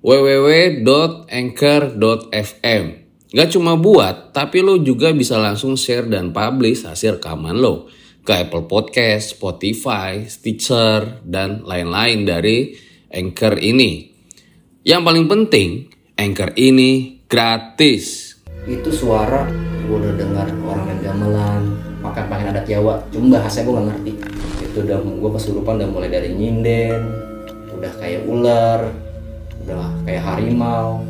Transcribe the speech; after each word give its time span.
www.anchor.fm. 0.00 2.84
Gak 3.30 3.54
cuma 3.54 3.78
buat, 3.78 4.34
tapi 4.34 4.58
lo 4.58 4.82
juga 4.82 5.14
bisa 5.14 5.38
langsung 5.38 5.78
share 5.78 6.10
dan 6.10 6.34
publish 6.34 6.82
hasil 6.88 7.22
rekaman 7.22 7.60
lo 7.60 7.86
ke 8.26 8.32
Apple 8.34 8.66
Podcast, 8.66 9.38
Spotify, 9.38 10.26
Stitcher, 10.26 11.22
dan 11.22 11.62
lain-lain 11.62 12.26
dari 12.26 12.74
Anchor 13.12 13.60
ini. 13.62 14.10
Yang 14.82 15.02
paling 15.06 15.30
penting, 15.30 15.86
Anchor 16.18 16.50
ini 16.58 17.22
gratis. 17.30 18.34
itu 18.68 18.92
suara 18.92 19.48
gue 19.88 19.96
udah 19.96 20.14
dengar 20.20 20.46
orang 20.62 20.86
yang 20.92 21.00
gamelan 21.00 21.62
makan 22.04 22.24
pakai 22.28 22.52
adat 22.52 22.66
Jawa 22.68 23.00
cuma 23.08 23.40
bahasa 23.40 23.64
gue 23.64 23.72
gak 23.72 23.86
ngerti 23.88 24.12
itu 24.62 24.78
udah 24.84 24.98
gue 25.00 25.30
kesurupan 25.34 25.74
udah 25.80 25.90
mulai 25.90 26.10
dari 26.12 26.30
nyinden 26.36 27.00
udah 27.74 27.92
kayak 27.98 28.22
ular 28.28 28.92
kayak 30.06 30.22
harimau. 30.24 31.04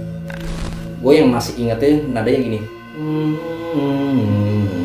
Gue 1.00 1.22
yang 1.22 1.32
masih 1.32 1.56
ingetnya 1.56 2.04
nadanya 2.12 2.40
gini. 2.44 2.60
Om 3.70 4.79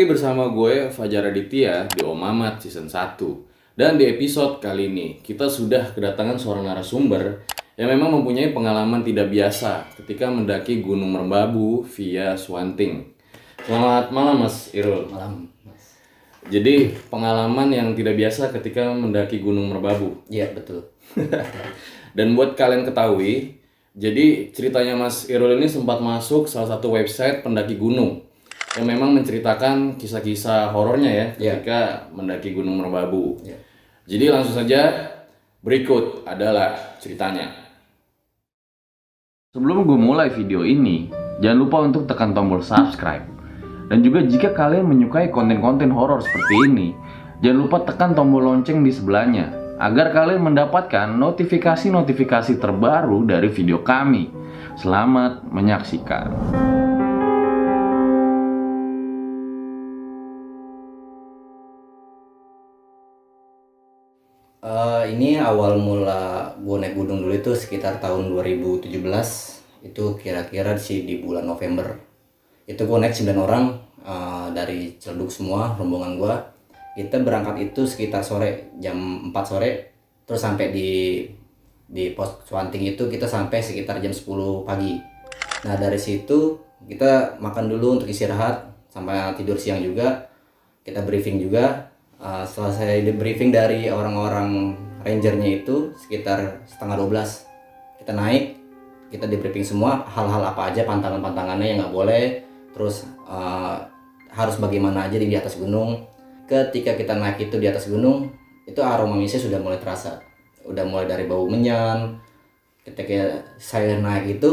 lagi 0.00 0.16
bersama 0.16 0.48
gue 0.48 0.88
Fajar 0.88 1.28
Aditya 1.28 1.84
di 1.92 2.00
Om 2.00 2.16
Mamat 2.16 2.64
season 2.64 2.88
1. 2.88 3.20
Dan 3.76 4.00
di 4.00 4.08
episode 4.08 4.56
kali 4.56 4.88
ini 4.88 5.20
kita 5.20 5.44
sudah 5.44 5.92
kedatangan 5.92 6.40
seorang 6.40 6.72
narasumber 6.72 7.44
yang 7.76 7.92
memang 7.92 8.16
mempunyai 8.16 8.48
pengalaman 8.56 9.04
tidak 9.04 9.28
biasa 9.28 9.92
ketika 10.00 10.32
mendaki 10.32 10.80
Gunung 10.80 11.12
Merbabu 11.12 11.84
via 11.84 12.32
Swanting. 12.32 13.12
Selamat 13.60 14.08
malam 14.08 14.40
Mas 14.40 14.72
Irul. 14.72 15.04
malam 15.12 15.52
mas 15.68 16.00
Jadi 16.48 16.96
pengalaman 17.12 17.68
yang 17.68 17.92
tidak 17.92 18.16
biasa 18.16 18.56
ketika 18.56 18.96
mendaki 18.96 19.36
Gunung 19.44 19.68
Merbabu. 19.68 20.24
iya 20.32 20.48
betul 20.48 20.88
Dan 22.16 22.40
buat 22.40 22.56
kalian 22.56 22.88
ketahui, 22.88 23.60
jadi 23.92 24.48
ceritanya 24.48 24.96
Mas 24.96 25.28
Irul 25.28 25.60
ini 25.60 25.68
sempat 25.68 26.00
masuk 26.00 26.48
salah 26.48 26.72
satu 26.72 26.96
website 26.96 27.44
pendaki 27.44 27.76
gunung 27.76 28.29
yang 28.78 28.86
memang 28.86 29.10
menceritakan 29.18 29.98
kisah-kisah 29.98 30.70
horornya 30.70 31.10
ya 31.10 31.26
Iya. 31.38 31.52
ketika 31.58 31.80
mendaki 32.14 32.54
Gunung 32.54 32.78
Merbabu. 32.78 33.42
Iya. 33.42 33.58
Jadi 34.06 34.24
langsung 34.30 34.54
saja 34.54 35.10
berikut 35.62 36.22
adalah 36.22 36.98
ceritanya. 37.02 37.50
Sebelum 39.50 39.82
gue 39.82 39.98
mulai 39.98 40.30
video 40.30 40.62
ini, 40.62 41.10
jangan 41.42 41.58
lupa 41.58 41.82
untuk 41.82 42.06
tekan 42.06 42.30
tombol 42.30 42.62
subscribe. 42.62 43.26
Dan 43.90 44.06
juga 44.06 44.22
jika 44.22 44.54
kalian 44.54 44.86
menyukai 44.86 45.34
konten-konten 45.34 45.90
horor 45.90 46.22
seperti 46.22 46.54
ini, 46.70 46.88
jangan 47.42 47.58
lupa 47.66 47.82
tekan 47.82 48.14
tombol 48.14 48.46
lonceng 48.46 48.86
di 48.86 48.94
sebelahnya 48.94 49.50
agar 49.82 50.14
kalian 50.14 50.46
mendapatkan 50.46 51.10
notifikasi-notifikasi 51.18 52.62
terbaru 52.62 53.26
dari 53.26 53.50
video 53.50 53.82
kami. 53.82 54.30
Selamat 54.78 55.42
menyaksikan. 55.50 56.30
Eh, 64.80 65.04
ini 65.12 65.36
awal 65.36 65.76
mula 65.76 66.54
gue 66.56 66.76
naik 66.80 66.96
gunung 66.96 67.20
dulu 67.20 67.34
itu 67.36 67.52
sekitar 67.52 68.00
tahun 68.00 68.32
2017 68.32 68.88
itu 69.84 70.04
kira-kira 70.16 70.72
sih 70.80 71.04
di 71.04 71.20
bulan 71.20 71.44
November. 71.44 72.00
Itu 72.64 72.88
gue 72.88 72.96
naik 72.96 73.12
9 73.12 73.36
orang 73.36 73.76
eh, 74.00 74.48
dari 74.56 74.96
Ciledug 74.96 75.28
semua 75.28 75.76
rombongan 75.76 76.12
gue 76.16 76.34
kita 76.96 77.22
berangkat 77.22 77.70
itu 77.70 77.84
sekitar 77.84 78.24
sore 78.24 78.72
jam 78.80 79.28
4 79.28 79.36
sore. 79.44 79.70
Terus 80.24 80.40
sampai 80.40 80.72
di 80.72 80.90
di 81.90 82.14
pos 82.16 82.46
Swanting 82.48 82.94
itu 82.96 83.10
kita 83.10 83.26
sampai 83.28 83.60
sekitar 83.60 84.00
jam 84.00 84.14
10 84.16 84.64
pagi. 84.64 84.96
Nah 85.68 85.76
dari 85.76 86.00
situ 86.00 86.56
kita 86.88 87.36
makan 87.36 87.68
dulu 87.68 88.00
untuk 88.00 88.08
istirahat 88.08 88.64
sampai 88.88 89.36
tidur 89.36 89.60
siang 89.60 89.84
juga. 89.84 90.30
Kita 90.80 91.04
briefing 91.04 91.36
juga 91.36 91.92
Uh, 92.20 92.44
selesai 92.44 93.00
di 93.00 93.16
briefing 93.16 93.48
dari 93.48 93.88
orang-orang 93.88 94.76
rangernya 95.00 95.64
itu 95.64 95.96
sekitar 95.96 96.68
setengah 96.68 97.00
12 97.00 97.16
kita 98.04 98.12
naik 98.12 98.60
kita 99.08 99.24
di 99.24 99.40
briefing 99.40 99.64
semua 99.64 100.04
hal-hal 100.04 100.52
apa 100.52 100.68
aja 100.68 100.84
pantangan-pantangannya 100.84 101.66
yang 101.72 101.78
nggak 101.80 101.96
boleh 101.96 102.44
terus 102.76 103.08
uh, 103.24 103.88
harus 104.34 104.56
bagaimana 104.62 105.10
aja 105.10 105.18
di, 105.18 105.34
atas 105.34 105.58
gunung. 105.58 106.06
Ketika 106.46 106.98
kita 106.98 107.14
naik 107.14 107.50
itu 107.50 107.58
di 107.58 107.66
atas 107.66 107.86
gunung 107.86 108.30
itu 108.66 108.78
aroma 108.82 109.18
misnya 109.18 109.42
sudah 109.42 109.58
mulai 109.58 109.78
terasa. 109.78 110.22
Udah 110.66 110.86
mulai 110.86 111.06
dari 111.06 111.26
bau 111.26 111.46
menyan. 111.46 112.18
Ketika 112.82 113.42
saya 113.58 113.98
naik 113.98 114.40
itu 114.40 114.50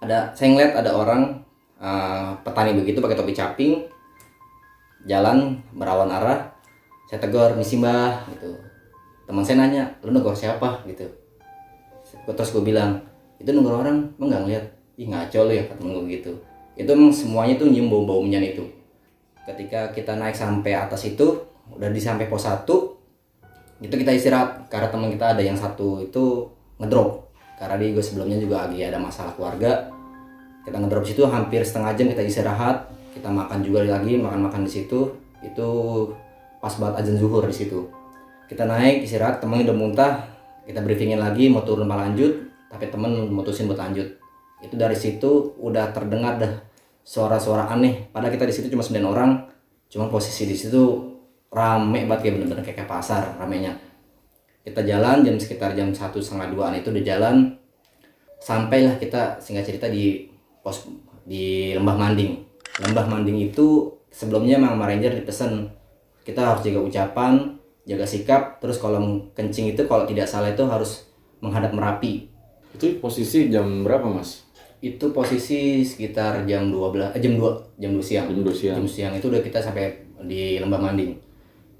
ada 0.00 0.32
saya 0.32 0.56
ngeliat 0.56 0.72
ada 0.80 0.96
orang 0.96 1.44
uh, 1.76 2.32
petani 2.40 2.72
begitu 2.72 3.04
pakai 3.04 3.16
topi 3.20 3.36
caping 3.36 3.84
jalan 5.04 5.60
merawan 5.76 6.08
arah 6.08 6.49
saya 7.10 7.18
tegur 7.18 7.58
misi 7.58 7.74
mbah 7.74 8.22
gitu. 8.30 8.54
Teman 9.26 9.42
saya 9.42 9.66
nanya 9.66 9.90
lu 10.06 10.14
negor 10.14 10.30
siapa? 10.30 10.86
gitu. 10.86 11.02
Terus 12.22 12.50
gue 12.54 12.62
bilang 12.62 13.02
itu 13.42 13.50
negor 13.50 13.82
orang 13.82 14.14
lu 14.14 14.30
nggak 14.30 14.46
ngeliat? 14.46 14.64
Ih 14.94 15.10
ngaco 15.10 15.50
lu 15.50 15.52
ya 15.58 15.66
kata 15.66 15.82
gue 15.82 16.06
gitu. 16.06 16.30
Itu 16.78 16.86
emang 16.94 17.10
semuanya 17.10 17.58
tuh 17.58 17.66
nyium 17.66 17.90
bau 17.90 18.06
bau 18.06 18.22
menyan 18.22 18.54
itu. 18.54 18.62
Ketika 19.42 19.90
kita 19.90 20.14
naik 20.14 20.38
sampai 20.38 20.78
atas 20.78 21.02
itu 21.02 21.34
udah 21.74 21.90
di 21.90 21.98
sampai 21.98 22.30
pos 22.30 22.46
1 22.46 22.62
itu 23.82 23.94
kita 23.96 24.14
istirahat 24.14 24.70
karena 24.70 24.86
teman 24.86 25.10
kita 25.10 25.34
ada 25.34 25.42
yang 25.42 25.58
satu 25.58 25.98
itu 25.98 26.46
ngedrop. 26.78 27.26
Karena 27.58 27.74
di 27.74 27.90
gue 27.90 28.04
sebelumnya 28.06 28.38
juga 28.38 28.70
lagi 28.70 28.86
ada 28.86 29.02
masalah 29.02 29.34
keluarga. 29.34 29.90
Kita 30.62 30.78
ngedrop 30.78 31.02
situ 31.02 31.26
hampir 31.26 31.66
setengah 31.66 31.90
jam 31.98 32.06
kita 32.06 32.22
istirahat 32.22 32.86
kita 33.10 33.26
makan 33.26 33.66
juga 33.66 33.82
lagi 33.82 34.14
makan 34.14 34.46
makan 34.46 34.62
di 34.62 34.70
situ. 34.70 35.10
Itu 35.42 35.68
pas 36.60 36.72
banget 36.76 37.02
azan 37.02 37.16
zuhur 37.16 37.42
di 37.48 37.56
situ. 37.56 37.88
Kita 38.46 38.68
naik 38.68 39.08
istirahat 39.08 39.40
temen 39.40 39.64
udah 39.64 39.76
muntah 39.76 40.12
kita 40.68 40.84
briefingin 40.84 41.18
lagi 41.18 41.48
mau 41.48 41.64
turun 41.64 41.88
apa 41.88 42.06
lanjut 42.06 42.46
tapi 42.70 42.86
temen 42.92 43.32
mutusin 43.32 43.66
buat 43.66 43.80
lanjut. 43.80 44.06
Itu 44.60 44.76
dari 44.76 44.94
situ 44.94 45.56
udah 45.56 45.90
terdengar 45.90 46.36
dah 46.36 46.52
suara-suara 47.02 47.72
aneh. 47.72 48.12
Padahal 48.12 48.30
kita 48.36 48.44
di 48.46 48.54
situ 48.54 48.68
cuma 48.70 48.84
9 48.84 49.00
orang 49.02 49.30
cuma 49.90 50.06
posisi 50.06 50.46
di 50.46 50.54
situ 50.54 51.10
rame 51.50 52.06
banget 52.06 52.30
kayak 52.30 52.34
bener-bener 52.38 52.62
kayak, 52.62 52.76
kayak 52.84 52.90
pasar 52.90 53.22
ramenya. 53.40 53.74
Kita 54.62 54.84
jalan 54.84 55.24
jam 55.24 55.34
sekitar 55.40 55.72
jam 55.72 55.90
satu 55.90 56.20
setengah 56.20 56.52
duaan 56.52 56.76
itu 56.76 56.92
udah 56.92 57.02
jalan. 57.02 57.36
Sampailah 58.38 59.00
kita 59.00 59.40
singkat 59.40 59.66
cerita 59.66 59.88
di 59.88 60.28
pos 60.62 60.86
di 61.24 61.74
lembah 61.74 61.96
manding. 61.96 62.38
Lembah 62.84 63.08
manding 63.08 63.50
itu 63.50 63.90
sebelumnya 64.12 64.60
sama 64.60 64.86
ranger 64.86 65.16
dipesan 65.16 65.79
kita 66.30 66.40
harus 66.54 66.62
jaga 66.62 66.80
ucapan 66.86 67.60
jaga 67.90 68.06
sikap 68.06 68.62
terus 68.62 68.78
kalau 68.78 69.26
kencing 69.34 69.74
itu 69.74 69.82
kalau 69.90 70.06
tidak 70.06 70.30
salah 70.30 70.52
itu 70.52 70.62
harus 70.62 71.10
menghadap 71.42 71.74
merapi. 71.74 72.30
Itu 72.76 73.02
posisi 73.02 73.50
jam 73.50 73.82
berapa 73.82 74.06
mas? 74.06 74.46
itu 74.80 75.12
posisi 75.12 75.84
sekitar 75.84 76.48
jam 76.48 76.72
12 76.72 77.12
eh, 77.12 77.20
jam 77.20 77.36
2 77.36 77.76
jam 77.76 77.90
2 77.92 78.00
siang. 78.00 78.26
Jam 78.32 78.40
2 78.40 78.48
siang. 78.48 78.76
jam 78.80 78.88
siang. 78.88 79.12
Itu 79.12 79.28
udah 79.28 79.44
kita 79.44 79.60
sampai 79.60 79.92
di 80.24 80.56
lembah 80.56 80.80
manding. 80.80 81.20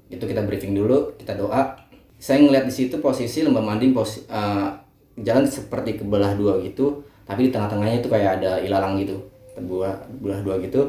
Itu 0.05 0.29
kita 0.29 0.45
briefing 0.45 0.77
dulu 0.77 1.17
kita 1.17 1.33
doa. 1.33 1.81
Saya 2.21 2.45
ngeliat 2.45 2.69
di 2.69 2.73
situ 2.73 3.01
posisi 3.01 3.41
lembah 3.41 3.65
manding 3.65 3.97
posi, 3.97 4.21
eh, 4.29 4.69
jalan 5.17 5.49
seperti 5.49 5.97
kebelah 5.97 6.37
dua 6.37 6.61
gitu 6.61 7.01
tapi 7.25 7.47
di 7.47 7.51
tengah-tengahnya 7.53 8.03
itu 8.03 8.09
kayak 8.11 8.41
ada 8.41 8.59
ilalang 8.59 8.99
gitu 9.01 9.17
terbuah 9.57 10.05
belah 10.21 10.41
dua 10.45 10.61
gitu. 10.61 10.85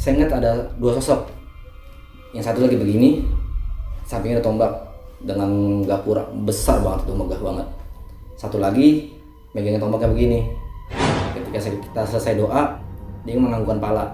Saya 0.00 0.24
ingat 0.24 0.40
ada 0.40 0.72
dua 0.80 0.96
sosok 0.96 1.37
yang 2.36 2.44
satu 2.44 2.68
lagi 2.68 2.76
begini 2.76 3.24
sampingnya 4.04 4.40
ada 4.40 4.44
tombak 4.44 4.72
dengan 5.24 5.80
gapura 5.84 6.28
besar 6.44 6.84
banget 6.84 7.08
tuh 7.08 7.16
megah 7.16 7.40
banget. 7.40 7.66
Satu 8.36 8.60
lagi 8.60 9.10
megangin 9.56 9.80
tombaknya 9.80 10.12
begini. 10.12 10.40
Ketika 11.32 11.58
kita 11.72 12.02
selesai 12.04 12.36
doa 12.36 12.76
dia 13.24 13.36
menganggukkan 13.36 13.80
pala. 13.80 14.12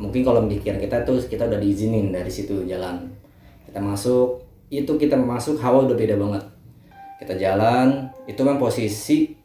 Mungkin 0.00 0.24
kalau 0.24 0.48
pikiran 0.48 0.80
kita 0.80 1.04
tuh 1.04 1.20
kita 1.28 1.44
udah 1.44 1.60
diizinin 1.60 2.08
dari 2.10 2.32
situ 2.32 2.64
jalan. 2.64 3.12
Kita 3.68 3.78
masuk 3.78 4.40
itu 4.72 4.88
kita 4.96 5.14
masuk 5.20 5.60
hawa 5.60 5.84
udah 5.84 5.96
beda 5.96 6.16
banget. 6.16 6.42
Kita 7.20 7.36
jalan 7.36 8.08
itu 8.24 8.40
memang 8.40 8.58
posisi 8.58 9.36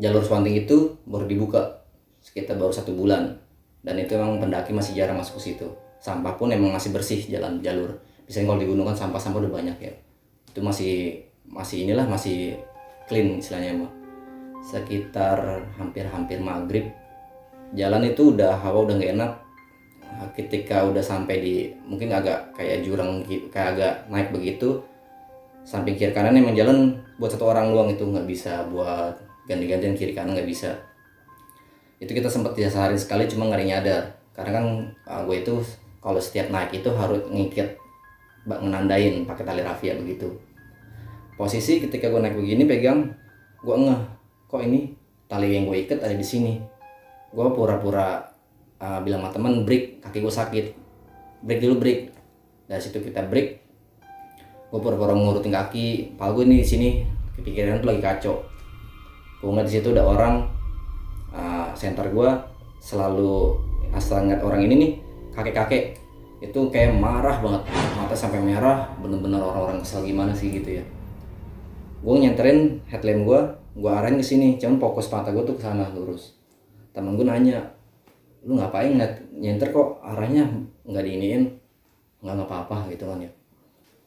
jalur 0.00 0.22
Swanting 0.22 0.64
itu 0.64 0.96
baru 1.04 1.26
dibuka 1.26 1.82
sekitar 2.22 2.56
baru 2.56 2.70
satu 2.70 2.94
bulan. 2.94 3.36
Dan 3.82 3.98
itu 3.98 4.14
memang 4.14 4.38
pendaki 4.38 4.70
masih 4.70 4.94
jarang 4.94 5.18
masuk 5.18 5.42
ke 5.42 5.52
situ 5.52 5.68
sampah 6.00 6.34
pun 6.34 6.48
emang 6.48 6.72
masih 6.72 6.90
bersih 6.90 7.20
jalan 7.28 7.60
jalur. 7.60 7.92
Biasanya 8.24 8.46
kalau 8.48 8.60
di 8.64 8.66
gunung 8.66 8.86
kan 8.88 8.96
sampah-sampah 8.96 9.44
udah 9.44 9.52
banyak 9.52 9.76
ya. 9.78 9.92
Itu 10.48 10.64
masih 10.64 11.20
masih 11.44 11.84
inilah 11.84 12.08
masih 12.08 12.56
clean 13.10 13.42
istilahnya 13.42 13.84
mah 13.84 13.92
sekitar 14.60 15.66
hampir-hampir 15.74 16.38
maghrib 16.38 16.92
jalan 17.74 18.06
itu 18.06 18.34
udah 18.34 18.54
hawa 18.60 18.86
udah 18.86 18.94
nggak 18.98 19.14
enak. 19.18 19.32
Nah, 20.10 20.28
ketika 20.34 20.82
udah 20.84 21.00
sampai 21.00 21.36
di 21.38 21.54
mungkin 21.86 22.10
agak 22.10 22.54
kayak 22.58 22.82
jurang 22.82 23.22
kayak 23.26 23.78
agak 23.78 23.94
naik 24.10 24.34
begitu 24.34 24.82
samping 25.62 25.94
kiri 25.94 26.10
kanan 26.10 26.34
emang 26.34 26.56
jalan 26.56 26.98
buat 27.20 27.30
satu 27.30 27.46
orang 27.46 27.70
doang 27.70 27.92
itu 27.92 28.02
nggak 28.02 28.26
bisa 28.26 28.66
buat 28.72 29.14
ganti-gantian 29.46 29.94
kiri 29.94 30.12
kanan 30.14 30.34
nggak 30.34 30.50
bisa. 30.50 30.74
Itu 32.02 32.10
kita 32.10 32.26
sempat 32.26 32.58
disasarin 32.58 32.98
sekali 32.98 33.28
cuma 33.30 33.46
nggak 33.46 33.86
ada 33.86 33.96
karena 34.34 34.50
kan 34.56 34.64
uh, 35.06 35.22
gue 35.28 35.36
itu 35.42 35.54
kalau 36.00 36.16
setiap 36.16 36.48
naik 36.48 36.80
itu 36.80 36.88
harus 36.96 37.20
ngikit 37.28 37.76
menandain 38.48 39.28
pakai 39.28 39.44
tali 39.44 39.60
rafia 39.60 39.92
begitu. 40.00 40.32
Posisi 41.36 41.80
ketika 41.80 42.08
gue 42.08 42.20
naik 42.20 42.36
begini 42.36 42.64
pegang 42.64 43.12
gue 43.60 43.76
ngeh 43.76 44.02
kok 44.48 44.60
ini 44.64 44.96
tali 45.28 45.52
yang 45.52 45.68
gue 45.68 45.76
ikat 45.84 46.00
ada 46.00 46.16
di 46.16 46.24
sini? 46.24 46.56
Gue 47.30 47.46
pura-pura 47.52 48.24
uh, 48.80 48.98
bilang 49.04 49.20
sama 49.24 49.30
teman 49.36 49.52
break 49.68 50.00
kaki 50.00 50.18
gue 50.24 50.32
sakit. 50.32 50.66
Break 51.44 51.60
dulu 51.60 51.74
break. 51.80 52.00
Dari 52.64 52.80
situ 52.80 52.98
kita 53.04 53.28
break. 53.28 53.48
Gue 54.72 54.80
pura-pura 54.80 55.12
ngurutin 55.12 55.52
kaki 55.52 56.16
pal 56.16 56.32
gue 56.32 56.48
nih 56.48 56.64
di 56.64 56.66
sini. 56.66 56.88
Kepikiran 57.36 57.84
tuh 57.84 57.92
lagi 57.92 58.02
kacau. 58.02 58.36
Gue 59.40 59.48
ngeliat 59.52 59.68
di 59.68 59.74
situ 59.76 59.92
ada 59.92 60.04
orang 60.04 60.48
uh, 61.32 61.72
center 61.76 62.08
gue 62.08 62.30
selalu 62.80 63.60
asal 63.92 64.24
ngeliat 64.24 64.42
orang 64.44 64.60
ini 64.64 64.74
nih 64.76 64.92
kakek-kakek 65.34 65.98
itu 66.40 66.60
kayak 66.72 66.96
marah 66.96 67.36
banget. 67.38 67.62
Mata 67.96 68.16
sampai 68.16 68.40
merah 68.40 68.88
bener-bener 68.98 69.38
orang-orang 69.38 69.84
kesel 69.84 70.02
gimana 70.02 70.32
sih 70.32 70.48
gitu 70.48 70.80
ya. 70.80 70.84
Gue 72.00 72.16
nyenterin 72.16 72.80
headlamp 72.88 73.28
gue 73.28 73.40
gue 73.76 73.90
arahin 73.90 74.16
ke 74.16 74.24
sini. 74.24 74.56
Cuman 74.56 74.80
fokus 74.80 75.12
mata 75.12 75.28
gue 75.30 75.44
tuh 75.44 75.56
ke 75.56 75.62
sana 75.62 75.92
lurus. 75.92 76.40
Temen 76.96 77.14
gue 77.14 77.28
nanya 77.28 77.60
lu 78.40 78.56
ngapain 78.56 78.96
ngeliat 78.96 79.20
nyenter 79.36 79.68
kok? 79.68 80.00
Arahnya 80.00 80.48
nggak 80.88 81.04
diiniin. 81.04 81.42
Nggak 82.24 82.34
nggak 82.40 82.48
apa-apa 82.48 82.88
gitu 82.88 83.04
kan 83.04 83.20
ya. 83.20 83.30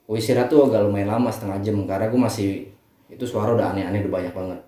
Gue 0.10 0.18
istirahat 0.18 0.50
tuh 0.50 0.68
agak 0.68 0.84
lumayan 0.84 1.14
lama 1.14 1.30
setengah 1.30 1.62
jam 1.62 1.78
karena 1.86 2.10
gue 2.10 2.20
masih 2.20 2.50
itu 3.14 3.26
suara 3.30 3.54
udah 3.54 3.78
aneh-aneh 3.78 4.02
udah 4.10 4.14
banyak 4.20 4.34
banget. 4.34 4.60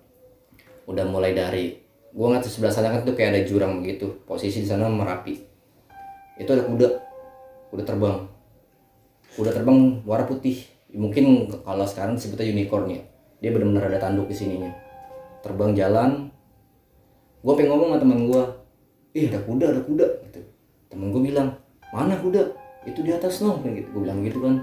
Udah 0.85 1.05
mulai 1.09 1.33
dari 1.33 1.81
gue 2.13 2.25
ngeliat 2.29 2.45
sebelah 2.45 2.71
sana 2.71 2.93
kan 2.93 3.01
tuh 3.01 3.17
kayak 3.17 3.33
ada 3.33 3.41
jurang 3.43 3.81
begitu 3.81 4.07
posisi 4.23 4.63
di 4.63 4.69
sana 4.69 4.87
merapi 4.87 5.54
itu 6.35 6.49
ada 6.51 6.63
kuda. 6.67 6.87
Kuda 7.71 7.83
terbang. 7.87 8.17
Kuda 9.35 9.51
terbang 9.55 9.79
warna 10.03 10.25
putih. 10.27 10.67
Mungkin 10.95 11.51
kalau 11.63 11.83
sekarang 11.87 12.15
sebutnya 12.15 12.51
unicorn 12.51 12.91
ya. 12.91 13.01
Dia 13.43 13.51
benar-benar 13.51 13.91
ada 13.91 13.99
tanduk 13.99 14.27
di 14.31 14.35
sininya. 14.35 14.71
Terbang 15.43 15.75
jalan. 15.75 16.31
Gue 17.43 17.53
pengen 17.55 17.75
ngomong 17.75 17.89
sama 17.93 18.01
teman 18.01 18.19
gue 18.25 18.43
ih 19.15 19.31
ada 19.31 19.39
kuda 19.43 19.65
ada 19.75 19.81
kuda. 19.83 20.07
Gitu. 20.27 20.39
Temen 20.91 21.11
gue 21.11 21.21
bilang 21.23 21.55
mana 21.91 22.15
kuda? 22.19 22.51
Itu 22.87 23.03
di 23.03 23.11
atas 23.15 23.39
kayak 23.39 23.75
gitu. 23.83 23.87
Gue 23.95 24.01
bilang 24.07 24.19
gitu 24.23 24.39
kan. 24.43 24.55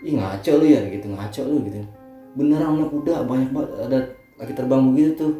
Ih 0.00 0.16
ngaco 0.16 0.52
lu 0.60 0.66
ya. 0.68 0.80
Gitu 0.88 1.06
ngaco 1.08 1.42
lu 1.44 1.56
gitu. 1.68 1.76
Beneran 2.36 2.80
ada 2.80 2.86
kuda? 2.88 3.14
Banyak 3.24 3.50
banget 3.52 3.70
ada 3.84 3.98
lagi 4.36 4.52
terbang 4.52 4.80
begitu 4.92 5.12
tuh. 5.16 5.32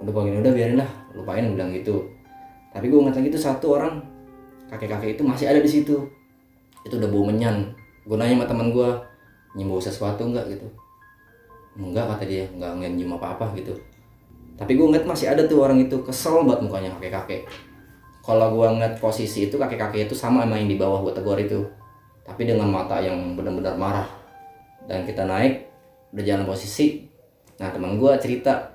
Udah 0.00 0.12
pokoknya 0.12 0.40
udah 0.44 0.52
biarin 0.52 0.76
lah. 0.80 0.90
Lupain 1.16 1.44
bilang 1.44 1.72
gitu. 1.72 2.08
Tapi 2.72 2.92
gue 2.92 2.98
ngeliat 3.00 3.16
lagi 3.16 3.28
tuh 3.32 3.40
satu 3.40 3.66
orang 3.76 4.15
kakek-kakek 4.70 5.18
itu 5.18 5.22
masih 5.22 5.46
ada 5.50 5.60
di 5.62 5.70
situ. 5.70 5.96
Itu 6.82 6.94
udah 6.98 7.08
bau 7.10 7.26
menyan. 7.26 7.74
Gue 8.06 8.14
nanya 8.18 8.42
sama 8.42 8.46
teman 8.46 8.68
gue 8.70 8.88
nyimbau 9.58 9.82
sesuatu 9.82 10.22
enggak 10.26 10.46
gitu. 10.54 10.66
Enggak 11.78 12.06
kata 12.14 12.24
dia 12.26 12.44
enggak 12.50 12.72
ngenjum 12.78 13.18
apa-apa 13.18 13.50
gitu. 13.58 13.74
Tapi 14.56 14.72
gue 14.72 14.86
ngeliat 14.88 15.04
masih 15.04 15.28
ada 15.28 15.44
tuh 15.44 15.60
orang 15.60 15.82
itu 15.84 16.00
kesel 16.00 16.46
banget 16.46 16.64
mukanya 16.64 16.90
kakek-kakek. 16.96 17.44
Kalau 18.24 18.56
gue 18.56 18.66
ngeliat 18.66 18.94
posisi 18.98 19.46
itu 19.46 19.54
kakek-kakek 19.60 20.10
itu 20.10 20.14
sama 20.16 20.42
sama 20.42 20.56
yang 20.58 20.70
di 20.70 20.78
bawah 20.80 21.04
gue 21.04 21.12
tegur 21.12 21.38
itu. 21.38 21.60
Tapi 22.26 22.42
dengan 22.48 22.66
mata 22.66 22.98
yang 22.98 23.36
benar-benar 23.36 23.76
marah. 23.76 24.08
Dan 24.86 25.04
kita 25.04 25.26
naik 25.26 25.66
udah 26.14 26.24
jalan 26.24 26.46
posisi. 26.46 27.04
Nah 27.60 27.68
teman 27.70 28.00
gue 28.00 28.12
cerita. 28.18 28.72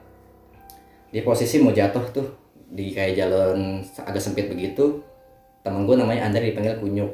Di 1.12 1.20
posisi 1.26 1.60
mau 1.60 1.76
jatuh 1.76 2.06
tuh 2.14 2.28
di 2.72 2.96
kayak 2.96 3.20
jalan 3.20 3.84
agak 4.08 4.24
sempit 4.24 4.48
begitu 4.48 5.04
teman 5.62 5.86
gue 5.86 5.96
namanya 5.98 6.30
Andre 6.30 6.54
dipanggil 6.54 6.78
kunyuk. 6.82 7.12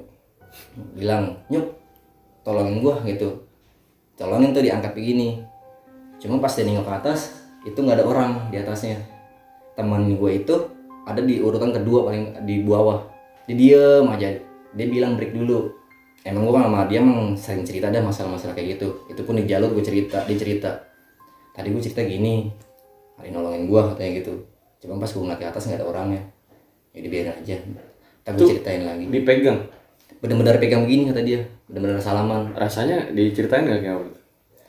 Bilang 0.95 1.43
nyuk 1.51 1.67
tolongin 2.47 2.79
gue 2.79 2.95
gitu. 3.11 3.29
Tolongin 4.15 4.55
tuh 4.55 4.63
diangkat 4.63 4.95
begini. 4.95 5.43
Cuma 6.17 6.41
pas 6.41 6.49
dia 6.49 6.65
nengok 6.65 6.87
ke 6.87 6.93
atas 7.03 7.19
itu 7.67 7.77
nggak 7.77 8.01
ada 8.01 8.05
orang 8.07 8.31
di 8.49 8.57
atasnya. 8.57 8.97
Teman 9.75 10.17
gue 10.17 10.31
itu 10.33 10.55
ada 11.05 11.21
di 11.21 11.43
urutan 11.43 11.75
kedua 11.75 12.07
paling 12.09 12.47
di 12.47 12.63
bawah. 12.63 13.05
Dia 13.45 13.55
diem 13.55 14.05
aja. 14.09 14.29
Dia 14.73 14.87
bilang 14.87 15.19
break 15.19 15.35
dulu. 15.35 15.71
Emang 16.25 16.43
gue 16.43 16.59
sama 16.59 16.83
dia 16.89 16.99
emang 16.99 17.37
sering 17.37 17.63
cerita 17.63 17.87
ada 17.93 18.01
masalah-masalah 18.01 18.57
kayak 18.57 18.79
gitu. 18.79 19.05
Itu 19.11 19.21
pun 19.27 19.37
di 19.37 19.45
jalur 19.45 19.75
gue 19.75 19.83
cerita 19.85 20.23
dia 20.25 20.37
cerita. 20.39 20.71
Tadi 21.53 21.67
gue 21.69 21.81
cerita 21.83 22.01
gini 22.01 22.49
hari 23.19 23.29
nolongin 23.29 23.69
gue 23.69 23.81
katanya 23.93 24.11
gitu. 24.23 24.33
Cuma 24.81 24.97
pas 24.97 25.09
gue 25.09 25.21
ngeliat 25.21 25.39
ke 25.39 25.45
atas 25.45 25.63
nggak 25.69 25.79
ada 25.83 25.87
orangnya. 25.87 26.21
Jadi 26.97 27.07
biarin 27.13 27.33
aja 27.37 27.57
tapi 28.27 28.43
ceritain 28.43 28.83
lagi. 28.83 29.07
Dipegang. 29.07 29.59
bener-bener 30.17 30.59
pegang 30.59 30.83
begini 30.83 31.13
kata 31.13 31.21
dia. 31.23 31.39
Bener-bener 31.71 32.03
salaman. 32.03 32.51
Rasanya 32.57 33.15
diceritain 33.15 33.63
nggak 33.63 33.79
kayak 33.79 33.95
apa? 33.95 34.17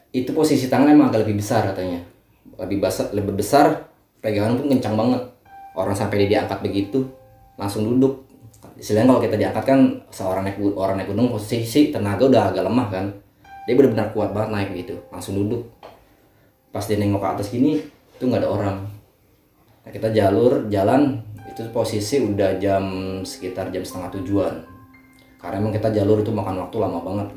itu 0.09 0.31
posisi 0.33 0.73
tangan 0.73 0.89
emang 0.89 1.13
agak 1.13 1.29
lebih 1.29 1.43
besar 1.43 1.69
katanya. 1.69 2.01
Lebih 2.57 2.79
besar 2.81 3.13
lebih 3.13 3.35
besar 3.37 3.67
pegangan 4.25 4.57
pun 4.57 4.73
kencang 4.73 4.95
banget. 4.97 5.23
Orang 5.77 5.95
sampai 5.95 6.25
dia 6.25 6.39
diangkat 6.39 6.59
begitu 6.65 7.05
langsung 7.61 7.85
duduk. 7.85 8.25
Istilahnya 8.79 9.11
kalau 9.11 9.23
kita 9.23 9.37
diangkat 9.37 9.65
kan 9.67 9.81
seorang 10.15 10.43
naik 10.47 10.59
orang 10.79 11.03
naik 11.03 11.11
gunung 11.11 11.35
posisi 11.35 11.91
tenaga 11.91 12.25
udah 12.31 12.55
agak 12.55 12.65
lemah 12.65 12.89
kan. 12.89 13.07
Dia 13.69 13.75
benar-benar 13.77 14.17
kuat 14.17 14.33
banget 14.33 14.51
naik 14.55 14.71
gitu 14.87 14.97
langsung 15.13 15.37
duduk. 15.37 15.67
Pas 16.73 16.85
dia 16.87 16.97
nengok 16.97 17.21
ke 17.21 17.29
atas 17.29 17.47
gini 17.53 17.83
itu 18.17 18.23
nggak 18.25 18.43
ada 18.43 18.51
orang. 18.51 18.77
Nah, 19.85 19.91
kita 19.93 20.09
jalur 20.13 20.69
jalan 20.73 21.21
itu 21.59 21.75
posisi 21.75 22.23
udah 22.23 22.55
jam 22.63 22.85
sekitar 23.27 23.75
jam 23.75 23.83
setengah 23.83 24.15
tujuan. 24.23 24.55
Karena 25.43 25.59
emang 25.59 25.75
kita 25.75 25.91
jalur 25.91 26.23
itu 26.23 26.31
makan 26.31 26.63
waktu 26.63 26.77
lama 26.79 27.03
banget. 27.03 27.29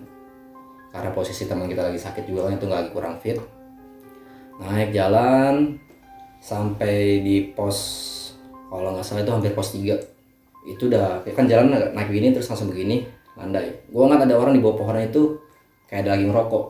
Karena 0.93 1.09
posisi 1.09 1.49
teman 1.49 1.65
kita 1.65 1.89
lagi 1.89 1.97
sakit 1.97 2.29
juga 2.29 2.45
kan 2.45 2.61
itu 2.61 2.69
nggak 2.69 2.79
lagi 2.85 2.91
kurang 2.93 3.17
fit. 3.17 3.41
Naik 4.61 4.93
jalan 4.93 5.73
sampai 6.37 7.25
di 7.25 7.49
pos 7.57 7.77
kalau 8.69 8.93
nggak 8.93 9.05
salah 9.05 9.25
itu 9.25 9.33
hampir 9.33 9.57
pos 9.57 9.73
3 9.73 9.97
itu 10.69 10.83
udah 10.85 11.25
kan 11.33 11.49
jalan 11.49 11.73
naik 11.73 12.13
begini 12.13 12.29
terus 12.29 12.45
langsung 12.45 12.69
begini 12.69 13.01
landai. 13.33 13.73
Gue 13.89 14.05
ngeliat 14.05 14.29
ada 14.29 14.37
orang 14.37 14.53
di 14.53 14.61
bawah 14.61 14.85
pohon 14.85 15.01
itu 15.01 15.41
kayak 15.89 16.05
ada 16.05 16.13
lagi 16.13 16.29
ngerokok. 16.29 16.65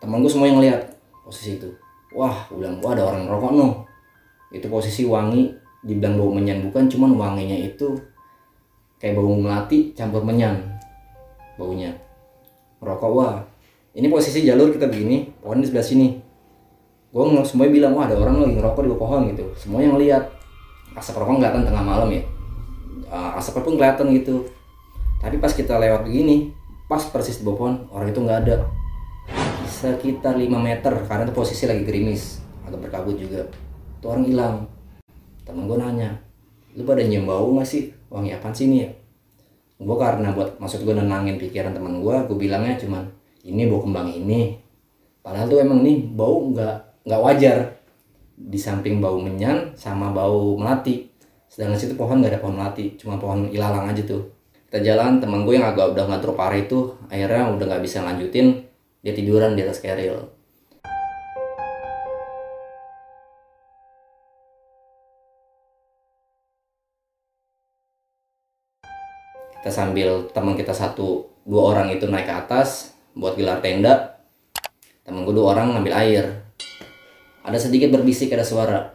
Temen 0.00 0.24
gue 0.24 0.32
semua 0.32 0.48
yang 0.48 0.64
lihat 0.64 0.96
posisi 1.28 1.60
itu. 1.60 1.68
Wah 2.16 2.48
bilang 2.48 2.80
wah 2.80 2.96
ada 2.96 3.04
orang 3.04 3.28
ngerokok 3.28 3.52
no 3.52 3.68
itu 4.50 4.66
posisi 4.66 5.04
wangi 5.04 5.59
dibilang 5.80 6.20
bau 6.20 6.30
menyan 6.32 6.68
bukan 6.68 6.92
cuman 6.92 7.16
wanginya 7.16 7.56
itu 7.56 7.96
kayak 9.00 9.16
bau 9.16 9.32
melati 9.32 9.96
campur 9.96 10.20
menyan 10.20 10.60
baunya. 11.56 11.96
Ngerokok 12.80 13.10
wah 13.12 13.40
ini 13.96 14.06
posisi 14.06 14.44
jalur 14.44 14.70
kita 14.70 14.86
begini 14.86 15.28
pohon 15.40 15.64
di 15.64 15.66
sebelah 15.68 15.86
sini. 15.86 16.08
Gue 17.10 17.26
semuanya 17.42 17.72
bilang 17.74 17.92
wah 17.98 18.06
ada 18.06 18.14
orang 18.14 18.38
lagi 18.38 18.54
ngerokok 18.60 18.80
di 18.86 18.90
bawah 18.94 19.02
pohon 19.02 19.20
gitu. 19.34 19.44
Semua 19.58 19.82
yang 19.82 19.98
lihat 19.98 20.30
asap 20.94 21.18
rokok 21.18 21.42
kelihatan 21.42 21.66
tengah 21.66 21.82
malam 21.82 22.08
ya. 22.12 22.22
Uh, 23.10 23.34
asapnya 23.34 23.66
pun 23.66 23.74
kelihatan 23.74 24.06
gitu. 24.14 24.46
Tapi 25.18 25.36
pas 25.42 25.50
kita 25.50 25.76
lewat 25.80 26.06
begini 26.06 26.54
pas 26.86 27.02
persis 27.02 27.40
di 27.40 27.44
bawah 27.44 27.56
pohon 27.56 27.74
orang 27.90 28.08
itu 28.12 28.20
nggak 28.20 28.38
ada. 28.46 28.56
Sekitar 29.66 30.36
5 30.36 30.44
meter 30.60 30.92
karena 31.08 31.22
itu 31.24 31.34
posisi 31.34 31.64
lagi 31.64 31.82
gerimis 31.82 32.38
agak 32.68 32.86
berkabut 32.86 33.16
juga. 33.16 33.48
Itu 33.98 34.06
orang 34.06 34.24
hilang 34.28 34.54
temen 35.50 35.66
gue 35.66 35.78
nanya 35.78 36.10
lu 36.78 36.86
pada 36.86 37.02
nyium 37.02 37.26
bau 37.26 37.50
gak 37.58 37.66
sih? 37.66 37.90
Wangi 38.10 38.30
apaan 38.30 38.54
sih 38.54 38.70
ini 38.70 38.86
ya? 38.86 38.90
Gue 39.82 39.96
karena 39.98 40.30
buat 40.30 40.58
maksud 40.62 40.86
gue 40.86 40.94
nenangin 40.94 41.34
pikiran 41.34 41.74
teman 41.74 41.98
gue 41.98 42.14
gue 42.30 42.36
bilangnya 42.38 42.78
cuman 42.78 43.02
ini 43.42 43.66
bau 43.66 43.82
kembang 43.82 44.08
ini. 44.10 44.54
Padahal 45.20 45.50
tuh 45.50 45.58
emang 45.60 45.82
nih 45.82 46.06
bau 46.14 46.46
nggak 46.54 47.06
nggak 47.06 47.20
wajar. 47.20 47.58
Di 48.40 48.56
samping 48.56 49.02
bau 49.02 49.18
menyan 49.18 49.74
sama 49.74 50.14
bau 50.14 50.56
melati. 50.56 51.10
Sedangkan 51.50 51.76
situ 51.76 51.98
pohon 51.98 52.22
nggak 52.22 52.38
ada 52.38 52.40
pohon 52.40 52.56
melati 52.56 52.94
cuma 52.94 53.18
pohon 53.18 53.50
ilalang 53.50 53.90
aja 53.90 54.06
tuh. 54.06 54.30
Kita 54.70 54.78
jalan 54.86 55.18
teman 55.18 55.42
gue 55.42 55.58
yang 55.58 55.66
agak 55.66 55.98
udah 55.98 56.04
nggak 56.06 56.22
parah 56.38 56.54
itu 56.54 56.94
akhirnya 57.10 57.50
udah 57.50 57.64
nggak 57.66 57.82
bisa 57.82 58.06
lanjutin 58.06 58.70
dia 59.00 59.16
tiduran 59.16 59.56
di 59.56 59.64
atas 59.64 59.80
keril 59.80 60.39
kita 69.60 69.68
sambil 69.68 70.24
teman 70.32 70.56
kita 70.56 70.72
satu 70.72 71.28
dua 71.44 71.76
orang 71.76 71.92
itu 71.92 72.08
naik 72.08 72.24
ke 72.24 72.32
atas 72.32 72.96
buat 73.12 73.36
gelar 73.36 73.60
tenda 73.60 74.16
temen 75.04 75.26
gue 75.28 75.34
dua 75.36 75.52
orang 75.52 75.76
ngambil 75.76 75.94
air. 76.00 76.24
Ada 77.44 77.68
sedikit 77.68 77.92
berbisik 77.92 78.32
ada 78.32 78.44
suara. 78.44 78.88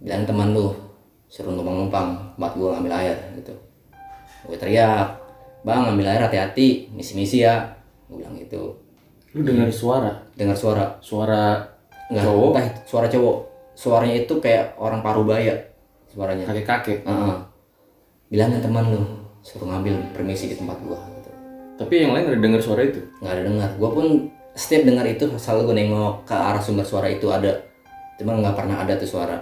Bilang 0.00 0.24
teman 0.24 0.56
lu 0.56 0.72
suruh 1.26 1.52
numpang-numpang 1.52 2.38
buat 2.40 2.52
gue 2.56 2.68
ngambil 2.70 2.92
air 2.96 3.16
gitu. 3.36 3.52
Gue 4.46 4.56
teriak 4.56 5.20
bang 5.66 5.84
ngambil 5.90 6.06
air 6.16 6.22
hati-hati 6.24 6.88
misi-misi 6.96 7.44
ya. 7.44 7.76
Gue 8.08 8.24
bilang 8.24 8.38
gitu. 8.40 8.78
Lu 9.36 9.44
dengar 9.44 9.68
suara? 9.68 10.16
Dengar 10.32 10.56
suara. 10.56 10.96
Suara 11.04 11.60
Nggak, 12.06 12.24
cowok? 12.24 12.50
entah 12.54 12.66
suara 12.86 13.06
cowok. 13.10 13.36
Suaranya 13.76 14.16
itu 14.24 14.34
kayak 14.40 14.78
orang 14.80 15.04
paruh 15.04 15.26
baya 15.26 15.52
suaranya. 16.08 16.48
Kakek 16.48 16.64
kakek 16.64 16.98
Heeh. 17.04 17.36
bilangin 18.32 18.62
teman 18.64 18.88
lu 18.88 19.02
suruh 19.46 19.70
ngambil 19.70 19.94
permisi 20.10 20.50
di 20.50 20.58
tempat 20.58 20.74
gua 20.82 20.98
gitu. 21.22 21.30
tapi 21.78 22.02
yang 22.02 22.18
lain 22.18 22.26
ada 22.34 22.38
dengar 22.42 22.58
suara 22.58 22.82
itu? 22.82 22.98
Nggak 23.22 23.32
ada 23.38 23.42
dengar 23.46 23.70
gua 23.78 23.90
pun 23.94 24.06
setiap 24.56 24.82
dengar 24.88 25.06
itu 25.06 25.28
selalu 25.38 25.70
gue 25.70 25.76
nengok 25.84 26.24
ke 26.24 26.34
arah 26.34 26.58
sumber 26.58 26.82
suara 26.82 27.06
itu 27.12 27.28
ada. 27.28 27.52
Cuman 28.16 28.40
nggak 28.40 28.56
pernah 28.56 28.82
ada 28.82 28.96
tuh 28.96 29.04
suara. 29.04 29.38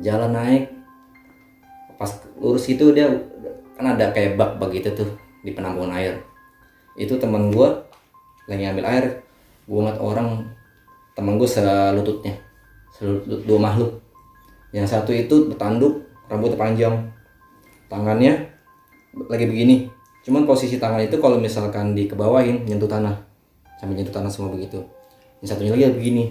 Jalan 0.00 0.32
naik. 0.32 0.72
Pas 2.00 2.08
lurus 2.40 2.64
itu 2.66 2.90
dia 2.96 3.12
kan 3.76 3.94
ada 3.94 4.08
kayak 4.10 4.40
bak 4.40 4.56
begitu 4.56 4.88
tuh 4.96 5.12
di 5.44 5.52
penampungan 5.52 5.92
air. 6.00 6.18
Itu 6.96 7.20
teman 7.20 7.52
gua 7.52 7.84
lagi 8.48 8.64
ngambil 8.64 8.86
air. 8.88 9.04
Gua 9.68 9.86
ngeliat 9.86 10.00
orang 10.00 10.28
teman 11.12 11.36
gue 11.36 11.46
selututnya. 11.46 12.34
Selutut 12.96 13.44
dua 13.44 13.60
makhluk. 13.60 14.00
Yang 14.72 14.96
satu 14.96 15.12
itu 15.12 15.52
bertanduk 15.52 16.00
rambutnya 16.32 16.56
panjang. 16.56 16.96
Tangannya 17.92 18.51
lagi 19.16 19.44
begini. 19.44 19.88
Cuman 20.22 20.46
posisi 20.46 20.78
tangan 20.78 21.02
itu 21.02 21.18
kalau 21.18 21.36
misalkan 21.36 21.92
dikebawain 21.92 22.64
nyentuh 22.64 22.88
tanah. 22.88 23.18
Sampai 23.76 23.98
nyentuh 23.98 24.14
tanah 24.14 24.30
semua 24.30 24.54
begitu. 24.54 24.78
Yang 25.42 25.48
satunya 25.52 25.74
lagi 25.74 25.98
begini. 25.98 26.24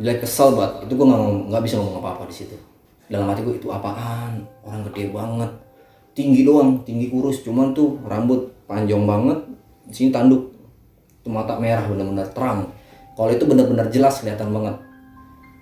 Dia 0.00 0.18
kesel 0.18 0.58
banget. 0.58 0.90
Itu 0.90 0.92
gue 0.98 1.06
nggak 1.06 1.62
bisa 1.62 1.78
ngomong 1.78 2.02
apa 2.02 2.08
apa 2.18 2.24
di 2.28 2.34
situ. 2.34 2.56
Dalam 3.06 3.30
hati 3.30 3.46
gue 3.46 3.56
itu 3.58 3.70
apaan? 3.70 4.42
Orang 4.66 4.82
gede 4.90 5.14
banget. 5.14 5.50
Tinggi 6.12 6.42
doang 6.42 6.82
tinggi 6.82 7.06
kurus. 7.08 7.46
Cuman 7.46 7.70
tuh 7.72 8.02
rambut 8.02 8.50
panjang 8.66 9.06
banget. 9.06 9.38
Di 9.86 9.94
sini 9.94 10.10
tanduk. 10.10 10.50
Itu 11.22 11.30
mata 11.30 11.54
merah 11.56 11.86
bener-bener 11.86 12.26
terang. 12.34 12.66
Kalau 13.14 13.30
itu 13.30 13.44
bener-bener 13.46 13.86
jelas 13.94 14.18
kelihatan 14.18 14.50
banget. 14.50 14.74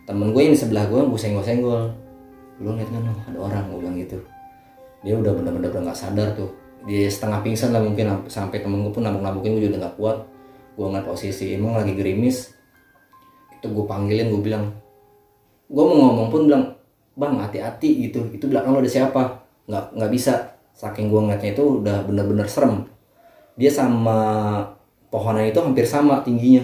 Temen 0.09 0.33
gue 0.33 0.41
yang 0.41 0.55
di 0.57 0.61
sebelah 0.61 0.89
gue 0.89 1.05
gue 1.05 1.21
senggol-senggol. 1.21 1.93
Lu 2.65 2.73
lihat 2.75 2.89
kan 2.89 3.05
ada 3.05 3.39
orang 3.39 3.69
gue 3.69 3.79
bilang 3.85 3.99
gitu 4.01 4.19
dia 5.03 5.15
udah 5.15 5.33
bener-bener 5.35 5.71
udah 5.71 5.83
nggak 5.91 5.99
sadar 5.99 6.35
tuh. 6.35 6.51
Dia 6.87 7.07
setengah 7.11 7.43
pingsan 7.43 7.71
lah 7.75 7.83
mungkin 7.83 8.27
sampai- 8.27 8.63
temen 8.63 8.83
gue 8.83 8.93
pun 8.95 9.03
nabuk-nabukin 9.03 9.59
gue 9.59 9.71
udah 9.71 9.81
nggak 9.87 9.97
kuat. 9.99 10.19
Gue 10.75 10.87
ngeliat 10.87 11.07
posisi 11.07 11.55
emang 11.55 11.79
lagi 11.79 11.95
gerimis. 11.95 12.55
Itu 13.59 13.71
gue 13.75 13.85
panggilin 13.87 14.31
gue 14.31 14.43
bilang 14.43 14.71
gue 15.69 15.85
mau 15.85 15.97
ngomong 16.09 16.29
pun 16.33 16.41
bilang 16.49 16.65
bang 17.19 17.35
hati-hati 17.39 18.09
gitu. 18.09 18.27
Itu 18.31 18.51
belakang 18.51 18.75
lo 18.75 18.81
ada 18.83 18.91
siapa? 18.91 19.43
Nggak 19.67 19.85
nggak 19.95 20.11
bisa. 20.15 20.35
Saking 20.79 21.11
gue 21.11 21.21
ngeliatnya 21.27 21.51
itu 21.55 21.65
udah 21.83 22.07
bener-bener 22.07 22.47
serem. 22.47 22.87
Dia 23.59 23.71
sama 23.75 24.19
pohonan 25.11 25.51
itu 25.51 25.59
hampir 25.59 25.83
sama 25.83 26.23
tingginya. 26.23 26.63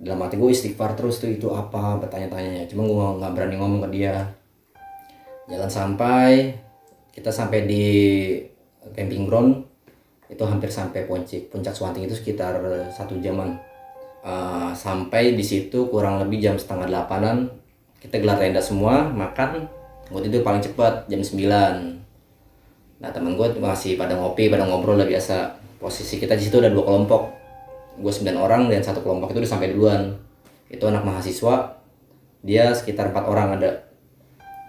Dalam 0.00 0.24
hati 0.24 0.40
gue 0.40 0.50
istighfar 0.50 0.96
terus 0.96 1.20
tuh 1.20 1.28
itu 1.28 1.52
apa? 1.52 2.00
Bertanya-tanya 2.00 2.64
cuma 2.72 2.88
gue 2.88 3.06
nggak 3.20 3.32
berani 3.36 3.56
ngomong 3.60 3.80
ke 3.84 3.88
dia. 3.92 4.32
Jalan 5.44 5.68
sampai 5.68 6.63
kita 7.14 7.30
sampai 7.30 7.70
di 7.70 7.84
camping 8.92 9.30
ground 9.30 9.62
itu 10.26 10.42
hampir 10.42 10.66
sampai 10.66 11.06
puncak 11.06 11.46
puncak 11.46 11.70
Suwanting 11.70 12.10
itu 12.10 12.18
sekitar 12.18 12.58
satu 12.90 13.14
jaman. 13.22 13.54
Uh, 14.24 14.72
sampai 14.72 15.36
di 15.36 15.44
situ 15.44 15.92
kurang 15.92 16.16
lebih 16.16 16.40
jam 16.40 16.56
setengah 16.56 16.88
delapanan 16.88 17.44
kita 18.00 18.20
gelar 18.20 18.40
tenda 18.40 18.60
semua 18.60 19.04
makan 19.08 19.64
gue 20.12 20.20
tidur 20.28 20.40
paling 20.44 20.60
cepat 20.60 21.08
jam 21.08 21.20
9 21.20 21.40
nah 23.00 23.08
teman 23.12 23.36
gue 23.36 23.60
masih 23.60 24.00
pada 24.00 24.16
ngopi 24.16 24.48
pada 24.48 24.64
ngobrol 24.64 24.96
lah 24.96 25.04
biasa. 25.04 25.60
Posisi 25.76 26.16
kita 26.16 26.32
di 26.32 26.48
situ 26.48 26.56
ada 26.56 26.72
dua 26.72 26.88
kelompok. 26.88 27.28
Gue 28.00 28.08
9 28.08 28.32
orang 28.40 28.72
dan 28.72 28.80
satu 28.80 29.04
kelompok 29.04 29.36
itu 29.36 29.44
udah 29.44 29.52
sampai 29.52 29.76
duluan. 29.76 30.16
Itu 30.72 30.88
anak 30.88 31.04
mahasiswa 31.04 31.76
dia 32.40 32.72
sekitar 32.72 33.12
empat 33.12 33.24
orang 33.28 33.60
ada. 33.60 33.92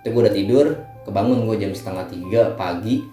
Itu 0.03 0.11
gue 0.11 0.21
udah 0.27 0.35
tidur 0.35 0.65
kebangun 1.05 1.45
gue 1.45 1.55
jam 1.61 1.71
setengah 1.71 2.09
tiga 2.09 2.41
pagi. 2.57 3.05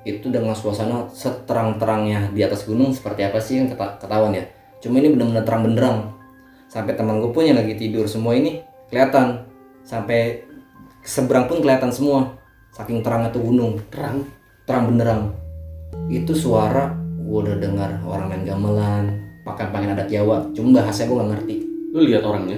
Itu 0.00 0.32
dengan 0.32 0.56
suasana 0.56 1.12
seterang-terangnya 1.12 2.32
di 2.32 2.40
atas 2.40 2.64
gunung 2.64 2.96
seperti 2.96 3.20
apa 3.20 3.36
sih 3.36 3.60
yang 3.60 3.68
keta- 3.68 4.00
ketahuan 4.00 4.32
ya? 4.32 4.48
Cuma 4.80 4.96
ini 4.96 5.12
benar-benar 5.12 5.44
terang 5.44 5.62
benderang 5.68 5.98
sampai 6.72 6.96
teman 6.96 7.20
gue 7.20 7.28
pun 7.28 7.44
yang 7.44 7.60
lagi 7.60 7.76
tidur 7.76 8.08
semua 8.08 8.32
ini 8.32 8.64
kelihatan. 8.88 9.44
Sampai 9.84 10.48
seberang 11.04 11.52
pun 11.52 11.60
kelihatan 11.60 11.92
semua 11.92 12.40
saking 12.72 13.04
terangnya 13.04 13.28
tuh 13.28 13.44
gunung. 13.44 13.76
Terang 13.92 14.24
terang 14.64 14.88
benderang 14.88 15.22
itu 16.08 16.32
suara 16.32 16.96
gue 17.20 17.38
udah 17.44 17.60
dengar 17.60 18.00
orang 18.08 18.32
main 18.32 18.42
gamelan 18.48 19.04
pakai 19.44 19.68
pakaian 19.68 19.92
adat 19.92 20.08
Jawa. 20.08 20.48
Cuma 20.56 20.80
bahasa 20.80 21.04
gue 21.04 21.12
nggak 21.12 21.28
ngerti. 21.28 21.56
Lu 21.92 22.00
lihat 22.08 22.24
orangnya? 22.24 22.56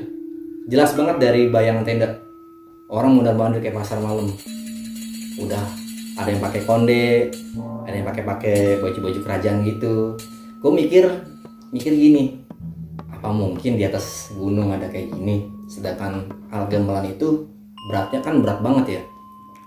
Jelas 0.71 0.95
banget 0.95 1.19
dari 1.19 1.50
bayangan 1.50 1.83
tenda 1.83 2.23
orang 2.92 3.16
mondar 3.16 3.32
mandir 3.32 3.64
kayak 3.64 3.80
pasar 3.80 3.96
malam. 4.04 4.28
Udah 5.40 5.64
ada 6.20 6.28
yang 6.28 6.44
pakai 6.44 6.61
konde 6.68 7.32
ada 7.88 7.96
yang 7.96 8.04
pakai 8.04 8.22
pakai 8.22 8.56
baju 8.84 8.99
baju 9.00 9.18
kerajaan 9.25 9.64
gitu. 9.64 10.14
Gue 10.61 10.72
mikir 10.76 11.08
mikir 11.72 11.96
gini 11.96 12.44
apa 13.08 13.32
mungkin 13.32 13.80
di 13.80 13.88
atas 13.88 14.37
gunung 14.37 14.76
ada 14.76 14.92
kayak 14.92 15.08
gini? 15.16 15.49
Sedangkan 15.72 16.28
hal 16.52 16.68
gamelan 16.68 17.08
itu 17.08 17.49
beratnya 17.88 18.20
kan 18.20 18.44
berat 18.44 18.61
banget 18.61 19.00
ya. 19.00 19.02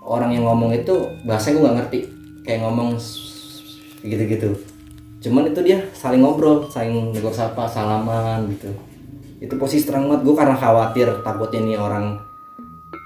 Orang 0.06 0.30
yang 0.30 0.46
ngomong 0.46 0.70
itu 0.70 0.94
bahasa 1.26 1.50
gue 1.50 1.58
nggak 1.58 1.76
ngerti. 1.82 1.98
Kayak 2.46 2.62
ngomong 2.62 2.94
gitu 4.06 4.22
gitu 4.22 4.50
cuman 5.16 5.50
itu 5.50 5.58
dia 5.66 5.82
saling 5.90 6.22
ngobrol 6.22 6.70
saling 6.70 7.10
negor 7.10 7.34
sapa 7.34 7.66
salaman 7.66 8.46
gitu. 8.54 8.70
Itu 9.42 9.58
posisi 9.58 9.82
terang 9.82 10.06
banget. 10.06 10.22
Gue 10.22 10.38
karena 10.38 10.54
khawatir 10.54 11.10
takutnya 11.26 11.60
nih 11.66 11.74
orang 11.74 12.14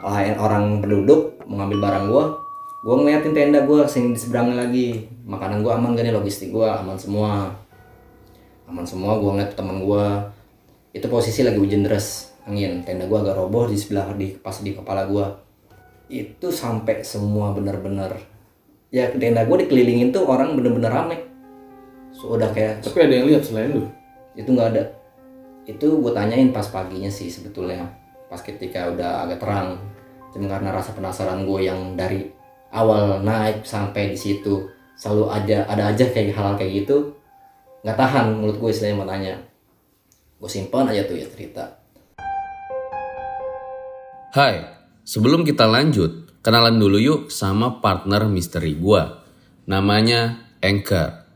orang 0.03 0.81
penduduk 0.81 1.41
mengambil 1.45 1.79
barang 1.89 2.07
gue 2.09 2.25
gue 2.81 2.95
ngeliatin 2.97 3.37
tenda 3.37 3.61
gue 3.69 3.85
sini 3.85 4.17
di 4.17 4.21
seberangnya 4.21 4.57
lagi. 4.65 5.05
Makanan 5.29 5.61
gue 5.61 5.73
aman 5.73 5.93
gak 5.93 6.05
nih 6.09 6.17
logistik 6.17 6.49
gue 6.49 6.65
aman 6.65 6.97
semua. 6.97 7.53
Aman 8.65 8.89
semua 8.89 9.21
gue 9.21 9.31
ngeliat 9.31 9.53
teman 9.53 9.85
gue 9.85 10.05
itu 10.97 11.07
posisi 11.07 11.45
lagi 11.45 11.61
hujan 11.61 11.85
deras 11.85 12.33
angin. 12.49 12.81
Tenda 12.81 13.05
gue 13.05 13.19
agak 13.21 13.37
roboh 13.37 13.69
di 13.69 13.77
sebelah 13.77 14.17
di 14.17 14.33
pas 14.33 14.57
di 14.65 14.73
kepala 14.73 15.05
gue 15.05 15.27
itu 16.11 16.51
sampai 16.51 17.07
semua 17.07 17.55
bener-bener 17.55 18.19
ya 18.91 19.15
tenda 19.15 19.47
gue 19.47 19.57
dikelilingin 19.63 20.11
tuh 20.11 20.27
orang 20.27 20.59
bener-bener 20.59 20.91
rame. 20.91 21.19
So, 22.11 22.35
udah 22.35 22.51
kayak 22.51 22.83
tapi 22.83 23.07
ada 23.07 23.15
yang 23.23 23.27
lihat 23.31 23.47
selain 23.47 23.71
lu? 23.71 23.87
Itu 24.35 24.51
nggak 24.51 24.69
ada. 24.75 24.85
Itu 25.65 26.03
gue 26.03 26.11
tanyain 26.11 26.51
pas 26.51 26.67
paginya 26.67 27.07
sih 27.07 27.31
sebetulnya 27.31 27.87
pas 28.31 28.39
ketika 28.39 28.95
udah 28.95 29.27
agak 29.27 29.43
terang 29.43 29.83
cuma 30.31 30.47
karena 30.47 30.71
rasa 30.71 30.95
penasaran 30.95 31.43
gue 31.43 31.67
yang 31.67 31.99
dari 31.99 32.31
awal 32.71 33.19
naik 33.27 33.67
sampai 33.67 34.15
di 34.15 34.19
situ 34.19 34.71
selalu 34.95 35.27
ada 35.27 35.67
ada 35.67 35.91
aja 35.91 36.07
kayak 36.07 36.39
hal, 36.39 36.55
-hal 36.55 36.55
kayak 36.55 36.87
gitu 36.87 37.11
nggak 37.83 37.99
tahan 37.99 38.39
mulut 38.39 38.63
gue 38.63 38.71
istilahnya 38.71 38.97
mau 39.03 39.09
tanya 39.11 39.35
gue 40.39 40.47
simpan 40.47 40.87
aja 40.87 41.03
tuh 41.11 41.19
ya 41.19 41.27
cerita 41.27 41.81
Hai, 44.31 44.63
sebelum 45.03 45.43
kita 45.43 45.67
lanjut, 45.67 46.39
kenalan 46.39 46.79
dulu 46.79 47.03
yuk 47.03 47.35
sama 47.35 47.83
partner 47.83 48.31
misteri 48.31 48.79
gua. 48.79 49.27
Namanya 49.67 50.47
Anchor. 50.63 51.27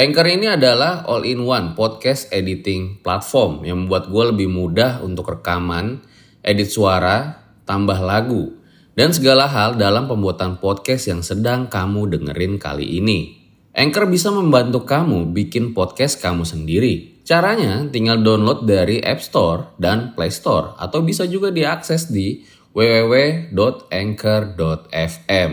Anchor 0.00 0.24
ini 0.32 0.48
adalah 0.48 1.04
all-in-one 1.04 1.76
podcast 1.76 2.32
editing 2.32 3.04
platform 3.04 3.68
yang 3.68 3.84
membuat 3.84 4.08
gue 4.08 4.24
lebih 4.32 4.48
mudah 4.48 5.04
untuk 5.04 5.28
rekaman, 5.28 6.00
edit 6.48 6.72
suara, 6.72 7.44
tambah 7.68 8.00
lagu, 8.00 8.56
dan 8.96 9.12
segala 9.12 9.44
hal 9.44 9.76
dalam 9.76 10.08
pembuatan 10.08 10.56
podcast 10.56 11.12
yang 11.12 11.20
sedang 11.20 11.68
kamu 11.68 12.16
dengerin 12.16 12.56
kali 12.56 12.96
ini. 12.96 13.36
Anchor 13.76 14.08
bisa 14.08 14.32
membantu 14.32 14.88
kamu 14.88 15.36
bikin 15.36 15.76
podcast 15.76 16.16
kamu 16.18 16.48
sendiri. 16.48 17.20
Caranya 17.22 17.86
tinggal 17.92 18.24
download 18.24 18.64
dari 18.64 19.04
App 19.04 19.20
Store 19.20 19.76
dan 19.76 20.16
Play 20.16 20.32
Store 20.32 20.72
atau 20.80 21.04
bisa 21.04 21.28
juga 21.28 21.52
diakses 21.52 22.08
di 22.08 22.40
www.anchor.fm. 22.72 25.52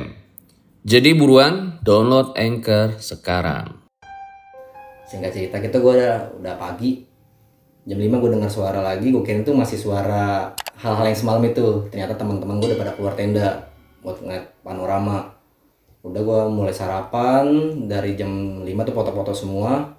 Jadi 0.85 1.09
buruan 1.13 1.81
download 1.83 2.37
Anchor 2.39 2.95
sekarang. 3.03 3.83
Singkat 5.05 5.31
cerita 5.35 5.61
kita 5.61 5.77
gue 5.77 5.93
udah, 6.01 6.33
udah 6.41 6.55
pagi 6.57 7.14
jam 7.85 8.01
5 8.01 8.17
gue 8.17 8.29
dengar 8.33 8.49
suara 8.49 8.81
lagi 8.81 9.13
gue 9.13 9.21
kira 9.21 9.45
itu 9.45 9.53
masih 9.53 9.77
suara 9.77 10.49
hal-hal 10.81 11.05
yang 11.05 11.17
semalam 11.17 11.43
itu. 11.45 11.85
Ternyata 11.93 12.17
teman-teman 12.17 12.57
gue 12.57 12.73
udah 12.73 12.79
pada 12.81 12.91
keluar 12.97 13.13
tenda 13.13 13.69
buat 14.01 14.17
ngeliat 14.21 14.45
panorama. 14.65 15.37
Udah 16.01 16.21
gue 16.21 16.39
mulai 16.49 16.73
sarapan 16.73 17.45
dari 17.85 18.17
jam 18.17 18.61
5 18.65 18.69
tuh 18.89 18.93
foto-foto 18.93 19.31
semua. 19.37 19.93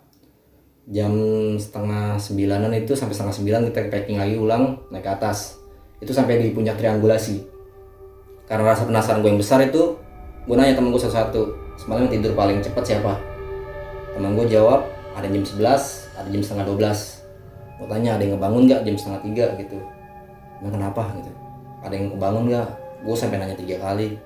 Jam 0.86 1.14
setengah 1.58 2.14
sembilanan 2.18 2.70
itu 2.74 2.94
sampai 2.94 3.14
setengah 3.14 3.34
sembilan 3.34 3.60
kita 3.70 3.90
packing 3.90 4.18
lagi 4.18 4.34
ulang 4.38 4.86
naik 4.90 5.02
ke 5.02 5.10
atas. 5.10 5.58
Itu 5.98 6.14
sampai 6.14 6.42
di 6.42 6.54
puncak 6.54 6.78
triangulasi. 6.78 7.42
Karena 8.46 8.70
rasa 8.74 8.86
penasaran 8.86 9.22
gue 9.22 9.30
yang 9.30 9.40
besar 9.42 9.62
itu 9.62 9.98
gue 10.46 10.54
nanya 10.54 10.78
temen 10.78 10.94
gue 10.94 11.02
satu-satu 11.02 11.42
semalam 11.78 12.06
tidur 12.06 12.34
paling 12.34 12.62
cepat 12.62 12.82
siapa? 12.82 13.18
Teman 14.14 14.38
gue 14.38 14.46
jawab 14.46 14.86
ada 15.18 15.26
jam 15.26 15.42
11 15.42 15.62
ada 16.18 16.28
jam 16.30 16.42
setengah 16.42 16.66
12 16.70 17.15
gue 17.76 17.86
tanya 17.92 18.16
ada 18.16 18.22
yang 18.24 18.40
ngebangun 18.40 18.62
nggak 18.64 18.80
jam 18.88 18.96
setengah 18.96 19.20
tiga 19.28 19.46
gitu? 19.60 19.78
Nah 20.64 20.70
kenapa 20.72 21.02
gitu? 21.20 21.32
Ada 21.84 21.92
yang 21.92 22.06
ngebangun 22.16 22.44
nggak? 22.48 22.68
Gue 23.04 23.16
sampai 23.16 23.36
nanya 23.36 23.56
tiga 23.56 23.76
kali. 23.76 24.16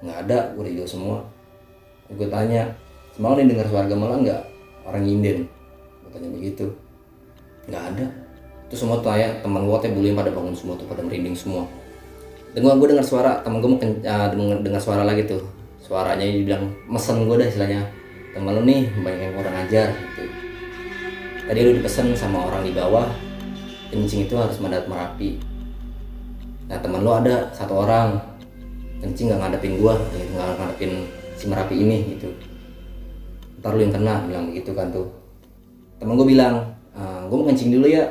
Nggak 0.00 0.18
ada 0.26 0.38
gue 0.56 0.60
udah 0.64 0.72
tidur 0.72 0.88
semua. 0.88 1.16
Gue 2.08 2.28
tanya 2.32 2.72
semalam 3.12 3.36
nih 3.44 3.46
dengar 3.52 3.66
suara 3.68 3.86
gamelan 3.86 4.24
nggak? 4.24 4.42
Orang 4.88 5.02
nyinden 5.04 5.44
gue 6.04 6.10
tanya 6.10 6.28
begitu. 6.32 6.66
Nggak 7.68 7.84
ada. 7.92 8.06
Itu 8.66 8.74
semua 8.80 8.96
tuh 9.04 9.12
ya 9.12 9.28
teman 9.44 9.68
gue 9.68 9.76
teh 9.84 9.92
bullying 9.92 10.16
pada 10.16 10.32
bangun 10.32 10.56
semua 10.56 10.74
tuh 10.80 10.88
pada 10.88 11.04
merinding 11.04 11.36
semua. 11.36 11.68
Dan 12.56 12.64
gue 12.64 12.88
dengar 12.88 13.04
suara 13.04 13.44
teman 13.44 13.60
gue 13.60 13.68
mau 13.68 13.76
uh, 13.76 14.56
dengar 14.64 14.80
suara 14.80 15.04
lagi 15.04 15.28
tuh. 15.28 15.44
Suaranya 15.84 16.24
dibilang 16.24 16.72
mesen 16.88 17.28
gue 17.28 17.36
dah 17.36 17.46
istilahnya. 17.46 17.84
Teman 18.32 18.56
lu 18.56 18.64
nih 18.64 18.88
banyak 19.04 19.20
yang 19.20 19.34
kurang 19.36 19.56
ajar 19.64 19.88
gitu 20.16 20.45
tadi 21.46 21.62
lu 21.62 21.78
dipesan 21.78 22.10
sama 22.18 22.50
orang 22.50 22.66
di 22.66 22.74
bawah 22.74 23.06
kencing 23.94 24.26
itu 24.26 24.34
harus 24.34 24.58
mendarat 24.58 24.90
merapi. 24.90 25.38
Nah 26.66 26.78
teman 26.82 27.06
lu 27.06 27.10
ada 27.14 27.48
satu 27.54 27.86
orang. 27.86 28.18
Kencing 28.96 29.28
nggak 29.28 29.40
ngadepin 29.44 29.76
gua 29.78 29.94
gitu 30.10 30.32
nggak 30.34 30.56
ngadepin 30.58 30.92
si 31.38 31.44
merapi 31.46 31.74
ini 31.78 32.16
gitu. 32.16 32.28
Ntar 33.62 33.78
lu 33.78 33.86
yang 33.86 33.94
kena 33.94 34.14
bilang 34.26 34.44
begitu 34.50 34.70
kan 34.74 34.90
tuh. 34.90 35.06
Temen 35.96 36.16
gue 36.16 36.28
bilang 36.28 36.76
e, 36.92 37.02
gue 37.28 37.36
mau 37.36 37.46
kencing 37.46 37.70
dulu 37.72 37.86
ya. 37.86 38.04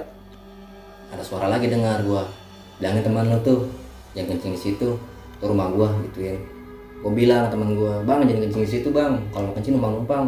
Ada 1.12 1.22
suara 1.26 1.52
lagi 1.52 1.68
dengar 1.68 2.06
gua. 2.06 2.24
Bilangin 2.80 3.04
teman 3.04 3.28
lu 3.28 3.38
tuh 3.44 3.68
yang 4.16 4.30
kencing 4.30 4.56
di 4.56 4.62
situ 4.62 4.96
ke 5.42 5.46
rumah 5.46 5.68
gua 5.74 5.92
gitu 6.08 6.32
ya. 6.32 6.36
Gue 7.04 7.12
bilang 7.12 7.52
teman 7.52 7.76
gua 7.76 8.00
bang 8.06 8.24
jangan 8.30 8.42
kencing 8.48 8.64
di 8.64 8.72
situ 8.72 8.88
bang. 8.94 9.20
Kalau 9.34 9.52
kencing 9.58 9.76
numpang 9.76 9.94
numpang 10.00 10.26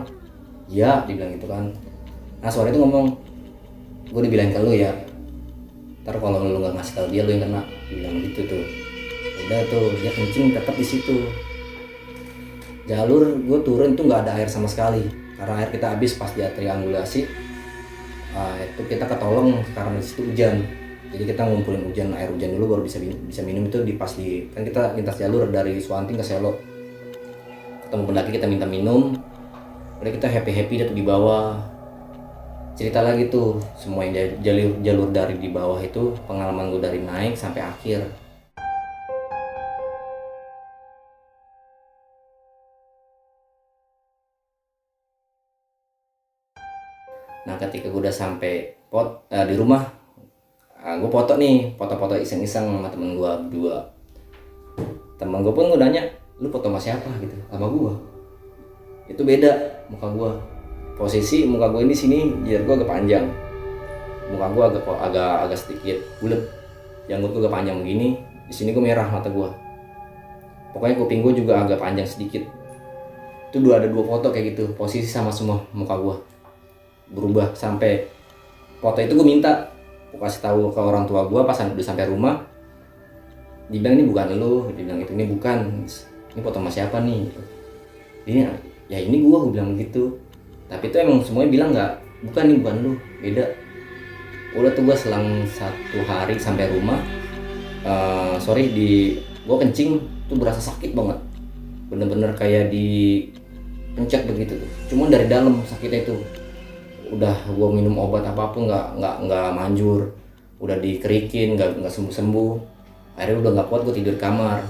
ya 0.68 1.08
dibilang 1.08 1.32
gitu 1.40 1.48
kan 1.48 1.72
nah 2.48 2.52
suara 2.56 2.72
itu 2.72 2.80
ngomong 2.80 3.12
gue 4.08 4.22
dibilang 4.24 4.56
ke 4.56 4.64
lu 4.64 4.72
ya. 4.72 4.96
Ntar 6.08 6.16
kalau 6.16 6.48
lu 6.48 6.64
nggak 6.64 6.80
ngasih 6.80 6.94
tau 6.96 7.08
dia 7.12 7.28
lu 7.28 7.36
yang 7.36 7.44
kena. 7.44 7.62
Bilang 7.92 8.24
gitu 8.24 8.40
tuh. 8.48 8.64
Udah 9.44 9.60
tuh 9.68 9.92
dia 10.00 10.16
kencing 10.16 10.56
tetap 10.56 10.72
di 10.80 10.86
situ. 10.88 11.28
Jalur 12.88 13.36
gue 13.36 13.60
turun 13.68 14.00
itu 14.00 14.08
nggak 14.08 14.24
ada 14.24 14.40
air 14.40 14.48
sama 14.48 14.72
sekali. 14.72 15.12
Karena 15.36 15.60
air 15.60 15.76
kita 15.76 15.92
habis 15.92 16.16
pas 16.16 16.32
dia 16.32 16.48
triangulasi 16.56 17.28
uh, 18.32 18.56
itu 18.64 18.82
kita 18.96 19.04
ketolong 19.12 19.60
karena 19.76 20.00
di 20.00 20.08
situ 20.08 20.32
hujan. 20.32 20.64
Jadi 21.12 21.24
kita 21.28 21.44
ngumpulin 21.52 21.84
hujan 21.92 22.16
air 22.16 22.32
hujan 22.32 22.56
dulu 22.56 22.80
baru 22.80 22.82
bisa 22.88 23.04
bisa 23.04 23.44
minum 23.44 23.68
itu 23.68 23.84
di 23.84 24.00
pas 24.00 24.16
di 24.16 24.48
kan 24.56 24.64
kita 24.64 24.96
lintas 24.96 25.20
jalur 25.20 25.52
dari 25.52 25.84
Suwanting 25.84 26.16
ke 26.16 26.24
Selo. 26.24 26.56
Ketemu 27.84 28.04
pendaki 28.08 28.32
kita 28.40 28.48
minta 28.48 28.64
minum. 28.64 29.20
Udah 30.00 30.12
kita 30.16 30.32
happy 30.32 30.56
happy 30.56 30.88
tuh 30.88 30.96
di 30.96 31.04
bawah 31.04 31.77
cerita 32.78 33.02
lagi 33.02 33.26
tuh 33.34 33.58
semua 33.74 34.06
yang 34.06 34.38
jalur 34.46 34.78
jalur 34.86 35.10
dari 35.10 35.42
di 35.42 35.50
bawah 35.50 35.82
itu 35.82 36.14
pengalaman 36.30 36.70
gue 36.70 36.78
dari 36.78 37.02
naik 37.02 37.34
sampai 37.34 37.66
akhir. 37.66 38.06
Nah 47.50 47.58
ketika 47.58 47.90
gue 47.90 47.98
udah 47.98 48.14
sampai 48.14 48.78
pot 48.94 49.26
uh, 49.34 49.46
di 49.50 49.58
rumah 49.58 49.82
uh, 50.78 50.96
gue 51.02 51.10
foto 51.10 51.34
nih 51.34 51.74
foto-foto 51.82 52.14
iseng-iseng 52.14 52.70
sama 52.70 52.94
temen 52.94 53.18
gue 53.18 53.32
berdua. 53.50 53.90
Temen 55.18 55.42
gue 55.42 55.50
pun 55.50 55.74
gue 55.74 55.82
nanya 55.82 56.06
lu 56.38 56.54
foto 56.54 56.70
sama 56.70 56.78
siapa? 56.78 57.10
Gitu 57.26 57.34
sama 57.50 57.74
gue 57.74 57.94
itu 59.08 59.22
beda 59.24 59.82
muka 59.90 60.08
gue 60.14 60.32
posisi 60.98 61.46
muka 61.46 61.70
gue 61.70 61.86
ini 61.86 61.96
sini 61.96 62.20
jidat 62.44 62.66
gue 62.66 62.74
agak 62.82 62.90
panjang. 62.90 63.26
Muka 64.34 64.46
gue 64.52 64.64
agak 64.74 64.82
agak 64.84 65.34
agak 65.48 65.58
sedikit 65.62 65.98
bulat. 66.20 66.42
Janggut 67.08 67.32
gue 67.32 67.42
agak 67.46 67.54
panjang 67.54 67.78
begini 67.80 68.20
di 68.48 68.54
sini 68.56 68.76
gue 68.76 68.84
merah 68.84 69.08
mata 69.08 69.28
gue 69.28 69.68
pokoknya 70.78 70.96
kuping 71.02 71.26
gue 71.26 71.34
juga 71.44 71.66
agak 71.66 71.82
panjang 71.82 72.06
sedikit. 72.06 72.46
Itu 73.50 73.64
dua 73.66 73.82
ada 73.82 73.90
dua 73.90 74.06
foto 74.06 74.30
kayak 74.30 74.54
gitu 74.54 74.78
posisi 74.78 75.10
sama 75.10 75.34
semua 75.34 75.66
muka 75.74 75.98
gue 75.98 76.16
berubah 77.18 77.56
sampai 77.58 78.06
foto 78.78 79.00
itu 79.02 79.18
gue 79.18 79.26
minta 79.26 79.74
gue 80.14 80.20
kasih 80.22 80.44
tahu 80.46 80.70
ke 80.70 80.78
orang 80.78 81.10
tua 81.10 81.26
gue 81.26 81.42
pas 81.42 81.58
udah 81.58 81.86
sampai 81.86 82.06
rumah. 82.06 82.46
Dibilang 83.68 84.00
ini 84.00 84.06
bukan 84.08 84.26
lo 84.38 84.70
dibilang 84.72 85.02
itu 85.02 85.12
ini 85.18 85.26
bukan. 85.28 85.60
Ini 86.38 86.40
foto 86.46 86.62
sama 86.62 86.70
siapa 86.70 87.02
nih? 87.02 87.34
Ini 88.30 88.40
ya 88.88 89.02
ini 89.02 89.18
gue 89.26 89.34
gue 89.34 89.52
bilang 89.52 89.74
gitu 89.76 90.14
tapi 90.68 90.92
itu 90.92 90.98
emang 91.00 91.24
semuanya 91.24 91.50
bilang 91.52 91.70
nggak 91.72 91.92
bukan 92.28 92.44
nih 92.52 92.58
bukan 92.60 92.76
lu 92.84 92.92
beda. 93.24 93.46
Udah 94.58 94.72
tuh 94.74 94.84
gue 94.84 94.98
selang 94.98 95.28
satu 95.48 96.00
hari 96.08 96.36
sampai 96.40 96.72
rumah 96.72 97.00
uh, 97.88 98.36
sorry 98.42 98.72
di 98.72 99.22
gue 99.48 99.58
kencing 99.64 100.02
tuh 100.28 100.36
berasa 100.36 100.60
sakit 100.60 100.92
banget. 100.92 101.20
Bener-bener 101.88 102.36
kayak 102.36 102.68
di 102.68 103.24
pencet 103.96 104.28
begitu 104.28 104.60
tuh. 104.60 104.72
Cuman 104.92 105.08
dari 105.08 105.32
dalam 105.32 105.64
sakitnya 105.64 106.04
itu 106.04 106.16
udah 107.08 107.48
gue 107.48 107.68
minum 107.72 107.96
obat 108.04 108.28
apa 108.28 108.52
pun 108.52 108.68
nggak 108.68 109.00
nggak 109.00 109.16
nggak 109.24 109.48
manjur. 109.56 110.12
Udah 110.60 110.76
dikerikin 110.84 111.56
nggak 111.56 111.80
nggak 111.80 111.94
sembuh 111.94 112.12
sembuh 112.14 112.54
akhirnya 113.18 113.50
udah 113.50 113.52
nggak 113.56 113.68
kuat 113.72 113.82
gue 113.88 113.96
tidur 114.04 114.20
kamar. 114.20 114.68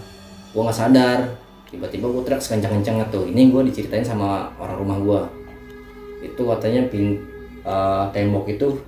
Gue 0.53 0.61
nggak 0.61 0.77
sadar. 0.77 1.19
Tiba-tiba 1.67 2.07
gue 2.07 2.21
teriak 2.23 2.39
sekencang-kencangnya 2.39 3.09
tuh. 3.09 3.27
Ini 3.27 3.49
gue 3.49 3.61
diceritain 3.67 4.05
sama 4.05 4.53
orang 4.61 4.77
rumah 4.77 4.97
gue 5.01 5.21
itu 6.21 6.41
katanya 6.41 6.81
pin 6.89 7.21
uh, 7.61 8.09
tembok 8.09 8.49
itu 8.49 8.81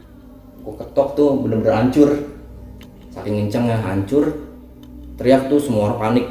aku 0.61 0.71
ketok 0.79 1.07
tuh 1.15 1.29
bener-bener 1.41 1.75
hancur. 1.75 2.09
Saking 3.09 3.47
kencengnya 3.47 3.77
hancur 3.81 4.29
teriak 5.17 5.49
tuh 5.49 5.59
semua 5.59 5.91
orang 5.93 5.99
panik. 5.99 6.25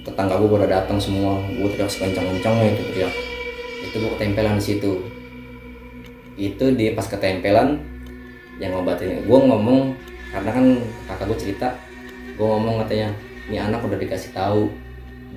Tetangga 0.00 0.40
gue 0.40 0.48
udah 0.48 0.70
datang 0.70 0.96
semua 0.96 1.36
gue 1.44 1.68
teriak 1.76 1.90
sekencang-kencangnya 1.90 2.66
itu 2.72 2.82
teriak. 2.94 3.14
Itu 3.90 3.96
gue 4.00 4.10
ketempelan 4.16 4.56
di 4.56 4.64
situ. 4.64 4.92
Itu 6.40 6.72
di 6.72 6.94
pas 6.96 7.04
ketempelan 7.04 7.90
yang 8.60 8.76
ngobatin 8.76 9.24
gue 9.24 9.38
ngomong 9.40 9.96
karena 10.30 10.50
kan 10.52 10.64
kakak 11.08 11.26
gue 11.32 11.38
cerita 11.40 11.68
gue 12.36 12.46
ngomong 12.46 12.84
katanya 12.84 13.08
ini 13.48 13.56
anak 13.56 13.80
udah 13.82 13.96
dikasih 13.96 14.36
tahu 14.36 14.68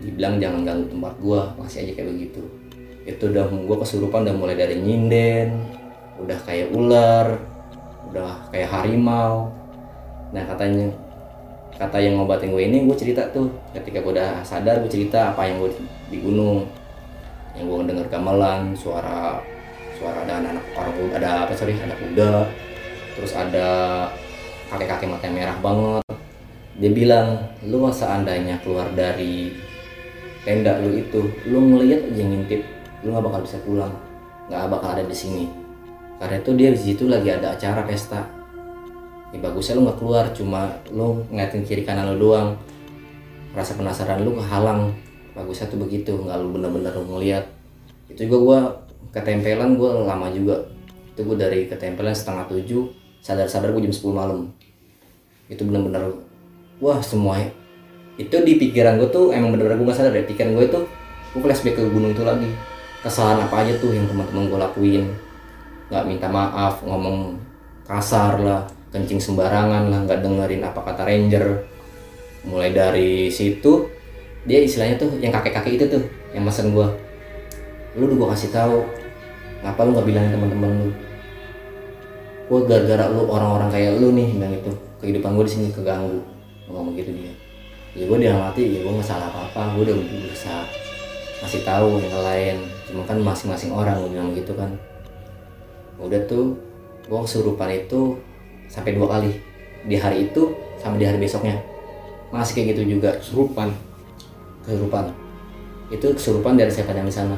dibilang 0.04 0.38
jangan 0.43 0.67
ganggu 0.67 0.86
tempat 0.91 1.13
gue 1.23 1.39
masih 1.56 1.78
aja 1.88 1.91
kayak 1.95 2.08
begitu 2.12 2.43
itu 3.04 3.24
udah 3.28 3.52
gue 3.52 3.78
kesurupan 3.84 4.24
udah 4.24 4.36
mulai 4.36 4.56
dari 4.56 4.80
nyinden 4.80 5.60
udah 6.24 6.39
kayak 6.48 6.72
ular 6.72 7.36
udah 8.13 8.48
kayak 8.54 8.70
harimau. 8.70 9.50
Nah 10.30 10.44
katanya 10.46 10.94
kata 11.74 11.98
yang 11.98 12.22
ngobatin 12.22 12.54
gue 12.54 12.63
ini 12.63 12.86
gue 12.86 12.98
cerita 12.98 13.26
tuh. 13.34 13.50
Ketika 13.74 14.06
gue 14.06 14.13
udah 14.13 14.46
sadar 14.46 14.80
gue 14.86 14.92
cerita 14.92 15.34
apa 15.34 15.50
yang 15.50 15.58
gue 15.66 15.72
di 16.13 16.22
gunung. 16.22 16.70
Yang 17.58 17.66
gue 17.66 17.78
dengar 17.89 18.08
gamelan 18.13 18.78
suara 18.78 19.42
suara 19.98 20.26
ada 20.26 20.42
anak, 20.42 20.58
-anak 20.58 20.66
orang 20.78 21.18
ada 21.18 21.30
apa 21.46 21.54
sorry 21.54 21.78
ada 21.78 21.94
kuda 21.94 22.50
terus 23.13 23.30
ada 23.38 23.70
kakek-kakek 24.70 25.10
mata 25.10 25.30
merah 25.30 25.58
banget. 25.62 26.06
Dia 26.78 26.89
bilang 26.89 27.28
lu 27.66 27.86
seandainya 27.94 28.58
keluar 28.66 28.89
dari 28.94 29.54
tenda 30.42 30.82
lu 30.82 30.98
itu 30.98 31.30
lu 31.48 31.62
ngeliat 31.62 32.10
aja 32.10 32.24
ngintip 32.26 32.72
lu 33.04 33.12
nggak 33.12 33.26
bakal 33.28 33.42
bisa 33.44 33.60
pulang. 33.62 33.94
Nggak 34.48 34.72
bakal 34.72 34.89
ada 34.96 35.04
di 35.04 35.16
sini. 35.16 35.46
Karena 36.18 36.39
itu 36.39 36.52
dia 36.56 36.70
di 36.72 36.80
situ 36.80 37.04
lagi 37.12 37.30
ada 37.30 37.52
acara 37.52 37.84
pesta. 37.84 38.24
Ya 39.36 39.38
bagusnya 39.44 39.76
lu 39.76 39.82
nggak 39.86 39.98
keluar 40.00 40.26
cuma 40.32 40.72
lu 40.88 41.20
ngeliatin 41.28 41.68
kiri 41.68 41.84
kanan 41.84 42.16
lu 42.16 42.32
doang. 42.32 42.56
Rasa 43.52 43.76
penasaran 43.76 44.24
lu 44.24 44.39
kehalang. 44.39 44.96
Bagusnya 45.36 45.68
tuh 45.68 45.84
begitu 45.84 46.16
nggak 46.16 46.38
lu 46.39 46.56
bener-bener 46.56 46.96
ngeliat. 46.96 47.44
Itu 48.08 48.30
juga 48.30 48.38
gua 48.39 48.60
ketempelan 49.12 49.76
gua 49.76 50.08
lama 50.08 50.32
juga. 50.32 50.63
Itu 51.12 51.28
gua 51.28 51.36
dari 51.36 51.68
ketempelan 51.68 52.16
setengah 52.16 52.48
tujuh 52.48 52.88
sadar-sadar 53.20 53.76
gua 53.76 53.84
jam 53.84 53.92
10 53.92 54.16
malam. 54.16 54.39
Itu 55.52 55.68
bener-bener 55.68 56.24
wah 56.80 57.04
semua 57.04 57.39
itu 58.13 58.38
di 58.46 58.62
pikiran 58.62 59.02
gue 59.02 59.10
tuh 59.10 59.34
emang 59.34 59.58
bener-bener 59.58 59.82
gue 59.82 59.88
gak 59.89 59.98
sadar 59.98 60.13
ya. 60.13 60.22
Pikiran 60.22 60.54
gue 60.54 60.66
itu 60.70 60.80
gue 61.34 61.42
flashback 61.42 61.82
ke 61.82 61.84
gunung 61.89 62.13
itu 62.13 62.22
lagi 62.22 62.46
kesalahan 63.04 63.44
apa 63.44 63.68
aja 63.68 63.76
tuh 63.78 63.92
yang 63.92 64.08
teman-teman 64.08 64.48
gue 64.48 64.60
lakuin. 64.63 65.04
Nggak 65.92 66.04
minta 66.08 66.28
maaf 66.32 66.80
ngomong 66.82 67.36
kasar 67.84 68.39
lah 68.39 68.63
kencing 68.96 69.20
sembarangan 69.20 69.92
lah 69.92 70.00
nggak 70.08 70.24
dengerin 70.24 70.63
apa 70.63 70.80
kata 70.80 71.04
ranger. 71.04 71.68
Mulai 72.48 72.72
dari 72.72 73.28
situ 73.28 73.92
dia 74.48 74.63
istilahnya 74.63 74.96
tuh 74.96 75.20
yang 75.20 75.36
kakek-kakek 75.36 75.76
itu 75.80 75.86
tuh 75.88 76.04
yang 76.36 76.44
mesen 76.44 76.76
gue 76.76 76.88
lu 77.94 78.10
udah 78.10 78.18
gue 78.18 78.30
kasih 78.34 78.50
tahu 78.50 78.84
ngapa 79.62 79.80
lu 79.86 79.89
nggak 79.94 80.08
bilangin 80.08 80.32
teman-teman 80.39 80.72
lu? 80.88 80.92
Gue 82.48 82.60
gara-gara 82.66 83.12
lu 83.12 83.28
orang-orang 83.28 83.70
kayak 83.70 84.00
lu 84.00 84.16
nih 84.16 84.32
bilang 84.39 84.56
itu. 84.56 84.72
Kehidupan 85.04 85.36
gue 85.36 85.46
di 85.46 85.52
sini 85.52 85.68
keganggu. 85.76 86.24
Ngomong 86.72 86.96
gitu 86.96 87.12
dia. 87.12 87.36
Ya 87.94 88.08
gue 88.08 88.18
dia 88.18 88.34
mati 88.34 88.63
ya 88.63 88.80
gue 88.82 88.94
nggak 88.96 89.06
salah 89.06 89.28
apa-apa 89.30 89.76
gue 89.78 89.84
udah 89.86 89.96
berusaha 90.00 90.63
masih 91.44 91.62
tahu 91.68 92.00
yang 92.00 92.24
lain 92.24 92.58
cuma 92.89 93.02
kan 93.08 93.17
masing-masing 93.19 93.72
orang 93.72 94.00
gue 94.04 94.12
bilang 94.15 94.30
gitu 94.36 94.54
kan. 94.56 94.72
Udah 96.00 96.19
tuh 96.28 96.56
gue 97.04 97.19
kesurupan 97.24 97.69
itu 97.72 98.17
sampai 98.67 98.96
dua 98.96 99.08
kali. 99.19 99.32
Di 99.84 100.00
hari 100.00 100.32
itu 100.32 100.56
sama 100.80 100.96
di 100.96 101.06
hari 101.08 101.19
besoknya. 101.19 101.60
Masih 102.32 102.56
kayak 102.56 102.76
gitu 102.76 102.98
juga. 102.98 103.15
Serupan. 103.19 103.72
kesurupan. 104.63 105.12
Itu 105.91 106.15
kesurupan 106.15 106.56
dari 106.56 106.72
setan 106.72 106.96
yang 106.96 107.08
di 107.08 107.12
sana. 107.12 107.36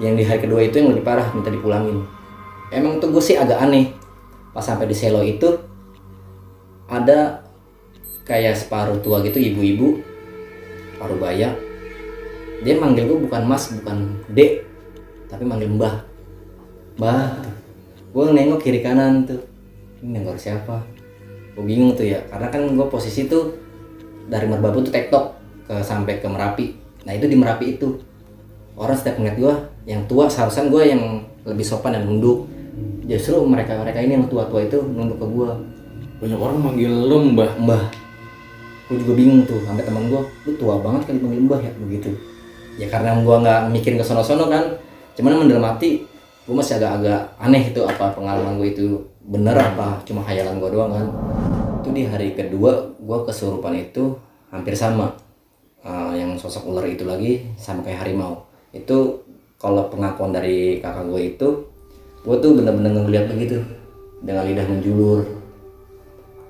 Yang 0.00 0.14
di 0.16 0.24
hari 0.24 0.40
kedua 0.40 0.64
itu 0.64 0.80
yang 0.80 0.96
lebih 0.96 1.04
parah 1.04 1.28
minta 1.36 1.52
dipulangin. 1.52 2.00
Emang 2.72 2.96
tuh 2.96 3.12
gue 3.12 3.20
sih 3.20 3.36
agak 3.36 3.60
aneh. 3.60 3.92
Pas 4.56 4.64
sampai 4.64 4.88
di 4.88 4.96
selo 4.96 5.20
itu 5.20 5.44
ada 6.88 7.44
kayak 8.24 8.56
separuh 8.56 9.00
tua 9.04 9.20
gitu 9.24 9.40
ibu-ibu 9.40 10.00
paruh 11.00 11.16
baya 11.16 11.52
dia 12.62 12.74
manggil 12.74 13.06
gue 13.06 13.18
bukan 13.22 13.42
mas 13.46 13.70
bukan 13.70 14.18
dek 14.34 14.66
tapi 15.30 15.44
manggil 15.46 15.70
mbah. 15.70 16.02
Mbah 16.98 17.44
gue 18.10 18.24
nengok 18.34 18.60
kiri 18.64 18.82
kanan 18.82 19.28
tuh. 19.28 19.38
Ini 20.02 20.18
nengok 20.18 20.38
siapa? 20.38 20.82
Gue 21.54 21.64
bingung 21.66 21.94
tuh 21.94 22.06
ya 22.06 22.18
karena 22.26 22.50
kan 22.50 22.66
gue 22.66 22.86
posisi 22.90 23.30
tuh 23.30 23.54
dari 24.26 24.50
merbabu 24.50 24.82
tuh 24.82 24.90
tektok 24.90 25.38
ke 25.70 25.74
sampai 25.86 26.18
ke 26.18 26.26
merapi. 26.26 26.74
Nah 27.06 27.14
itu 27.14 27.30
di 27.30 27.36
merapi 27.38 27.78
itu. 27.78 28.02
Orang 28.78 28.94
setiap 28.94 29.18
ngeliat 29.18 29.36
gue 29.38 29.54
yang 29.90 30.06
tua 30.06 30.30
seharusnya 30.30 30.70
gue 30.70 30.82
yang 30.86 31.02
lebih 31.42 31.66
sopan 31.66 31.98
dan 31.98 32.06
nunduk 32.06 32.46
justru 33.10 33.34
mereka 33.42 33.74
mereka 33.74 33.98
ini 33.98 34.14
yang 34.14 34.30
tua-tua 34.30 34.70
itu 34.70 34.78
nunduk 34.78 35.18
ke 35.18 35.26
gue 35.26 35.50
Banyak 36.18 36.38
orang 36.38 36.58
manggil 36.58 36.90
lo 36.90 37.22
mbah. 37.22 37.54
mbah. 37.62 37.82
Gue 38.90 38.98
juga 39.02 39.12
bingung 39.14 39.46
tuh 39.46 39.62
sampai 39.62 39.86
teman 39.86 40.10
gue 40.10 40.22
lu 40.46 40.50
tua 40.58 40.82
banget 40.82 41.10
kali 41.10 41.18
panggil 41.22 41.42
mbah 41.46 41.60
ya? 41.62 41.70
Begitu 41.78 42.27
ya 42.78 42.86
karena 42.88 43.18
gue 43.20 43.36
nggak 43.42 43.60
mikirin 43.74 43.98
ke 44.00 44.06
sono-sono 44.06 44.46
kan. 44.48 44.64
Cuman 45.18 45.34
emang 45.34 45.48
dalam 45.50 45.66
hati 45.66 46.06
gue 46.48 46.54
masih 46.54 46.80
agak-agak 46.80 47.36
aneh 47.36 47.68
itu 47.68 47.84
apa 47.84 48.14
pengalaman 48.16 48.56
gue 48.56 48.68
itu 48.72 48.86
bener 49.28 49.52
apa 49.58 50.00
cuma 50.08 50.24
khayalan 50.24 50.62
gue 50.62 50.70
doang 50.70 50.90
kan. 50.94 51.06
Itu 51.82 51.90
di 51.90 52.06
hari 52.06 52.32
kedua 52.32 52.94
gue 52.96 53.18
kesurupan 53.26 53.74
itu 53.76 54.16
hampir 54.48 54.72
sama 54.72 55.12
Eh, 55.88 56.12
yang 56.20 56.34
sosok 56.34 56.68
ular 56.74 56.84
itu 56.84 57.06
lagi 57.08 57.54
sama 57.54 57.86
kayak 57.86 58.04
harimau. 58.04 58.44
Itu 58.76 59.24
kalau 59.56 59.86
pengakuan 59.88 60.34
dari 60.34 60.82
kakak 60.84 61.06
gue 61.08 61.22
itu 61.22 61.48
gue 62.26 62.36
tuh 62.42 62.50
bener-bener 62.58 62.92
ngeliat 62.92 63.30
begitu 63.30 63.62
dengan 64.20 64.44
lidah 64.44 64.66
menjulur 64.66 65.22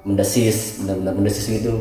mendesis 0.02 0.80
benar-benar 0.80 1.12
mendesis 1.12 1.44
gitu 1.44 1.76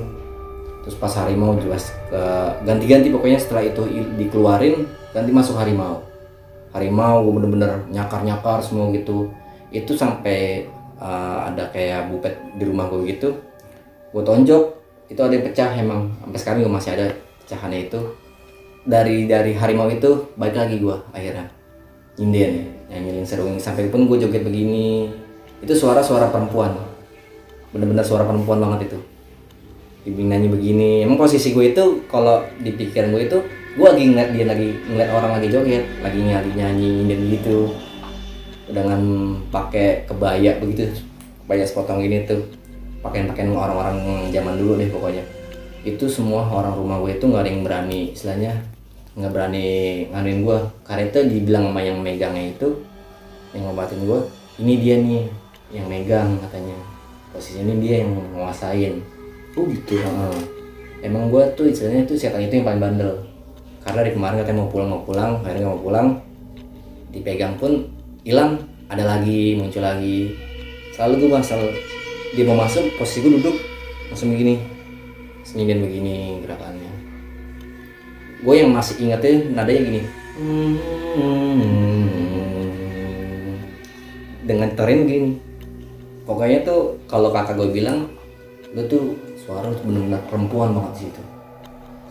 terus 0.87 1.03
pas 1.03 1.11
harimau 1.19 1.59
jelas 1.59 1.91
ke 2.07 2.23
ganti-ganti 2.63 3.11
pokoknya 3.11 3.35
setelah 3.35 3.67
itu 3.67 3.83
dikeluarin 4.15 4.87
ganti 5.11 5.35
masuk 5.35 5.59
harimau. 5.59 5.99
Harimau 6.71 7.27
gue 7.27 7.33
bener-bener 7.35 7.83
nyakar-nyakar 7.91 8.63
semua 8.63 8.87
gitu. 8.95 9.27
Itu 9.67 9.99
sampai 9.99 10.63
uh, 10.95 11.51
ada 11.51 11.67
kayak 11.75 12.07
bupet 12.07 12.39
di 12.55 12.63
rumah 12.63 12.87
gue 12.87 13.03
gitu. 13.03 13.35
Gue 14.15 14.23
tonjok 14.23 14.63
itu 15.11 15.19
ada 15.19 15.35
yang 15.35 15.43
pecah 15.51 15.69
emang. 15.75 16.07
Sampai 16.23 16.39
sekarang 16.39 16.59
juga 16.63 16.73
masih 16.79 16.91
ada 16.95 17.05
pecahannya 17.43 17.79
itu. 17.91 17.99
Dari 18.87 19.27
dari 19.27 19.51
harimau 19.59 19.91
itu 19.91 20.31
balik 20.39 20.55
lagi 20.55 20.79
gue 20.79 20.95
akhirnya. 21.11 21.51
Nyinden 22.15 22.79
nyanyi 22.87 23.27
serung 23.27 23.59
sampai 23.59 23.91
pun 23.91 24.07
gue 24.07 24.23
joget 24.23 24.47
begini. 24.47 25.11
Itu 25.59 25.75
suara-suara 25.75 26.31
perempuan. 26.31 26.79
Bener-bener 27.75 28.07
suara 28.07 28.23
perempuan 28.23 28.63
banget 28.63 28.87
itu 28.87 29.16
Ibu 30.07 30.23
nyanyi 30.23 30.47
begini 30.47 30.89
emang 31.03 31.19
posisi 31.19 31.51
gue 31.51 31.75
itu 31.75 32.07
kalau 32.07 32.39
di 32.63 32.71
pikiran 32.71 33.11
gue 33.11 33.27
itu 33.27 33.37
gue 33.75 33.83
lagi 33.83 34.03
ngeliat 34.07 34.29
dia 34.31 34.45
lagi 34.47 34.71
ngeliat 34.87 35.09
orang 35.11 35.31
lagi 35.35 35.47
joget 35.51 35.83
lagi 35.99 36.19
nyanyi 36.23 36.51
nyanyi 36.55 36.91
dan 37.11 37.19
gitu. 37.27 37.57
Dengan 38.67 38.99
pakai 39.51 40.07
kebaya 40.07 40.59
begitu 40.63 40.95
kebaya 41.43 41.67
sepotong 41.67 41.99
gini 41.99 42.23
tuh. 42.23 42.39
Pakaian-pakaian 43.03 43.51
orang-orang 43.51 44.27
zaman 44.31 44.55
dulu 44.55 44.79
deh 44.79 44.87
pokoknya. 44.87 45.23
Itu 45.83 46.07
semua 46.07 46.47
orang 46.47 46.71
rumah 46.79 47.03
gue 47.03 47.19
itu 47.19 47.27
nggak 47.27 47.43
ada 47.43 47.51
yang 47.51 47.63
berani 47.67 47.99
istilahnya 48.15 48.53
nggak 49.17 49.33
berani 49.33 49.67
nganuin 50.13 50.39
gue 50.45 50.57
karena 50.85 51.03
itu 51.09 51.19
dibilang 51.25 51.73
sama 51.73 51.81
yang 51.81 51.97
megangnya 52.05 52.53
itu 52.53 52.69
yang 53.49 53.65
ngobatin 53.65 54.05
gue 54.05 54.19
ini 54.61 54.73
dia 54.77 54.95
nih 55.03 55.23
yang 55.75 55.85
megang 55.91 56.39
katanya. 56.47 56.79
Posisi 57.35 57.59
ini 57.59 57.75
dia 57.83 58.07
yang 58.07 58.15
menguasain 58.15 59.16
Oh 59.57 59.65
gitu. 59.65 59.97
Heeh. 59.97 60.37
emang 61.01 61.29
gue 61.29 61.41
tuh 61.53 61.69
istilahnya 61.69 62.05
tuh 62.05 62.17
setan 62.17 62.45
itu 62.45 62.61
yang 62.61 62.65
paling 62.69 62.81
bandel. 62.81 63.25
Karena 63.81 64.05
dari 64.05 64.11
kemarin 64.13 64.35
katanya 64.41 64.57
mau 64.61 64.69
pulang 64.69 64.89
mau 64.93 65.01
pulang 65.01 65.31
akhirnya 65.41 65.65
nggak 65.65 65.73
mau 65.73 65.81
pulang. 65.81 66.07
Dipegang 67.09 67.57
pun 67.57 67.89
hilang 68.21 68.61
ada 68.85 69.01
lagi 69.01 69.57
muncul 69.57 69.81
lagi. 69.81 70.37
Selalu 70.93 71.25
gue 71.25 71.41
selalu 71.41 71.67
dia 72.37 72.45
mau 72.45 72.57
masuk 72.61 72.85
posisi 73.01 73.25
gue 73.25 73.41
duduk 73.41 73.57
langsung 74.13 74.29
begini. 74.29 74.61
Senyidin 75.41 75.81
begini 75.81 76.15
gerakannya. 76.45 76.91
Gue 78.45 78.61
yang 78.61 78.69
masih 78.77 79.01
ingetnya 79.01 79.41
nadanya 79.57 79.81
gini. 79.81 80.01
Dengan 84.45 84.69
tren 84.77 85.09
gini 85.09 85.31
pokoknya 86.27 86.67
tuh 86.67 86.99
kalau 87.07 87.31
kakak 87.31 87.55
gue 87.55 87.71
bilang 87.71 88.11
lu 88.75 88.83
tuh 88.91 89.15
suara 89.47 89.71
bener-bener 89.71 90.19
perempuan 90.27 90.75
banget 90.75 90.91
di 90.91 90.99
situ. 91.07 91.21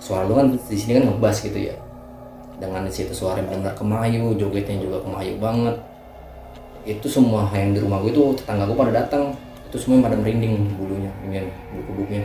Suara 0.01 0.25
lu 0.25 0.41
kan 0.41 0.57
di 0.57 0.77
sini 0.77 0.97
kan 0.97 1.05
ngebas 1.13 1.37
gitu 1.45 1.59
ya. 1.69 1.77
Dengan 2.57 2.89
di 2.89 2.93
situ 2.97 3.13
suara 3.13 3.45
yang 3.45 3.53
benar 3.53 3.77
kemayu 3.77 4.33
jogetnya 4.41 4.81
juga 4.81 5.05
kemayu 5.05 5.37
banget. 5.37 5.77
Itu 6.89 7.05
semua 7.13 7.45
yang 7.53 7.77
di 7.77 7.85
rumah 7.85 8.01
gue 8.01 8.17
itu 8.17 8.33
tetangga 8.41 8.65
gue 8.65 8.73
pada 8.73 9.05
datang. 9.05 9.37
Itu 9.69 9.77
semua 9.77 10.09
pada 10.09 10.17
merinding 10.17 10.81
bulunya 10.81 11.13
ini 11.29 11.53
bulu 11.75 11.83
kuduknya 11.93 12.25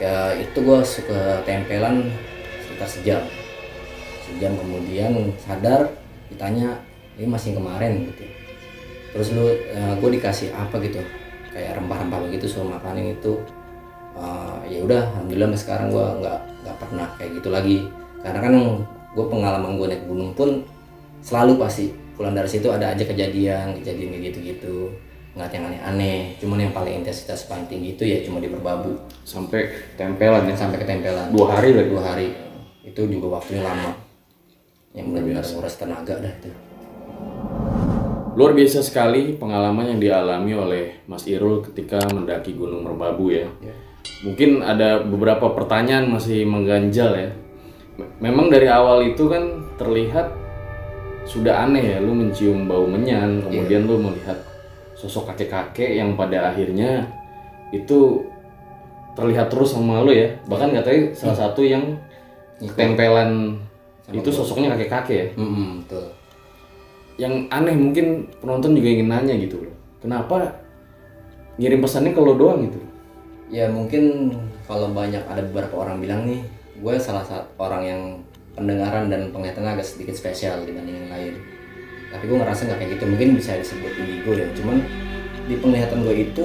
ya 0.00 0.34
itu 0.34 0.58
gue 0.58 0.78
suka 0.82 1.44
tempelan 1.44 2.08
sekitar 2.64 2.88
sejam. 2.88 3.22
Sejam 4.24 4.56
kemudian 4.56 5.12
sadar 5.36 5.92
ditanya 6.32 6.80
ini 7.20 7.28
masih 7.28 7.52
kemarin? 7.52 8.08
Gitu 8.08 8.24
terus 9.12 9.30
lu 9.30 9.46
gue 10.00 10.10
dikasih 10.16 10.50
apa 10.56 10.80
gitu? 10.80 10.98
Kayak 11.54 11.78
rempah-rempah 11.78 12.26
begitu 12.26 12.50
suruh 12.50 12.66
makanin 12.66 13.14
itu 13.14 13.38
Eh, 14.14 14.58
ya 14.70 14.78
udah 14.86 15.02
alhamdulillah 15.10 15.50
sampai 15.50 15.62
sekarang 15.66 15.86
gue 15.90 16.06
nggak 16.22 16.38
nggak 16.62 16.76
pernah 16.78 17.06
kayak 17.18 17.30
gitu 17.42 17.48
lagi. 17.50 17.76
Karena 18.22 18.38
kan 18.40 18.54
gue 19.14 19.26
pengalaman 19.26 19.74
gue 19.74 19.86
naik 19.90 20.04
gunung 20.06 20.30
pun 20.38 20.62
selalu 21.18 21.58
pasti 21.58 21.90
pulang 22.14 22.30
dari 22.30 22.46
situ 22.46 22.70
ada 22.70 22.94
aja 22.94 23.02
kejadian 23.02 23.74
kejadian 23.82 24.14
kayak 24.14 24.22
gitu-gitu. 24.30 24.94
Nggak 25.34 25.50
yang 25.50 25.66
aneh-aneh 25.66 26.38
cuman 26.38 26.58
yang 26.62 26.70
paling 26.70 27.02
intensitas 27.02 27.50
paling 27.50 27.66
tinggi 27.66 27.98
itu 27.98 28.06
ya 28.06 28.22
cuma 28.22 28.38
di 28.38 28.46
berbabu. 28.46 28.94
Sampai 29.26 29.66
tempelan 29.98 30.46
ya. 30.46 30.54
sampai 30.54 30.78
ketempelan. 30.78 31.34
Dua 31.34 31.58
hari 31.58 31.74
lagi. 31.74 31.90
dua 31.90 32.02
hari. 32.06 32.28
Itu 32.86 33.10
juga 33.10 33.42
waktunya 33.42 33.66
lama. 33.66 33.98
Yang 34.94 35.06
benar-benar 35.10 35.42
nguras 35.42 35.74
tenaga 35.74 36.14
dah 36.22 36.30
itu. 36.38 36.50
Luar 38.34 38.50
biasa 38.54 38.82
sekali 38.82 39.34
pengalaman 39.34 39.94
yang 39.94 40.00
dialami 40.02 40.52
oleh 40.54 40.84
Mas 41.10 41.26
Irul 41.26 41.62
ketika 41.66 42.02
mendaki 42.10 42.54
Gunung 42.54 42.86
Merbabu 42.86 43.30
ya. 43.30 43.50
Mungkin 44.20 44.60
ada 44.60 45.00
beberapa 45.00 45.52
pertanyaan 45.52 46.08
masih 46.08 46.44
mengganjal 46.44 47.12
ya. 47.12 47.30
Me- 47.94 48.10
Memang 48.20 48.48
dari 48.48 48.66
awal 48.66 49.04
itu 49.06 49.28
kan 49.28 49.44
terlihat 49.76 50.32
sudah 51.24 51.64
aneh 51.64 51.80
ya, 51.82 51.98
lu 52.00 52.12
mencium 52.12 52.68
bau 52.68 52.84
menyan, 52.84 53.40
kemudian 53.40 53.84
lu 53.84 53.96
melihat 53.96 54.36
sosok 54.94 55.32
kakek-kakek 55.32 55.96
yang 55.96 56.12
pada 56.14 56.52
akhirnya 56.52 57.08
itu 57.70 58.20
terlihat 59.14 59.48
terus 59.48 59.72
sama 59.72 60.00
lo 60.00 60.12
ya. 60.12 60.28
Bahkan 60.44 60.68
katanya 60.74 61.02
salah 61.12 61.36
satu 61.38 61.64
yang 61.64 61.96
tempelan 62.76 63.56
itu 64.10 64.28
sosoknya 64.28 64.72
kakek-kakek 64.72 65.16
ya. 65.16 65.28
Hmm, 65.36 65.80
betul. 65.80 66.06
yang 67.14 67.46
aneh 67.46 67.72
mungkin 67.72 68.26
penonton 68.42 68.74
juga 68.74 68.90
ingin 68.90 69.06
nanya 69.06 69.38
gitu 69.38 69.62
loh. 69.62 69.70
Kenapa 70.02 70.50
ngirim 71.56 71.78
pesannya 71.78 72.10
ke 72.10 72.18
lo 72.18 72.34
doang 72.34 72.66
gitu 72.66 72.82
Ya 73.52 73.68
mungkin 73.68 74.34
kalau 74.64 74.92
banyak 74.92 75.20
ada 75.28 75.44
beberapa 75.44 75.84
orang 75.84 76.00
bilang 76.00 76.24
nih, 76.24 76.40
gue 76.80 76.94
salah 76.96 77.24
satu 77.24 77.48
orang 77.60 77.82
yang 77.84 78.02
pendengaran 78.54 79.10
dan 79.10 79.28
penglihatannya 79.34 79.76
agak 79.78 79.86
sedikit 79.86 80.14
spesial 80.16 80.64
dibanding 80.64 81.04
yang 81.04 81.10
lain. 81.10 81.34
Tapi 82.14 82.24
gue 82.30 82.36
ngerasa 82.38 82.60
nggak 82.70 82.78
kayak 82.78 82.90
gitu, 82.98 83.04
mungkin 83.10 83.28
bisa 83.36 83.58
disebut 83.58 83.92
indigo 84.00 84.30
ya. 84.32 84.46
Cuman 84.54 84.78
di 85.44 85.54
penglihatan 85.60 85.98
gue 86.06 86.16
itu 86.30 86.44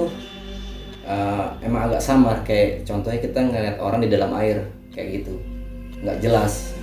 eh, 1.08 1.46
emang 1.64 1.88
agak 1.88 2.02
samar 2.02 2.42
kayak 2.44 2.84
contohnya 2.84 3.20
kita 3.22 3.38
ngeliat 3.40 3.76
orang 3.80 4.04
di 4.04 4.08
dalam 4.12 4.30
air 4.36 4.60
kayak 4.92 5.22
gitu, 5.22 5.34
nggak 6.04 6.18
jelas. 6.20 6.74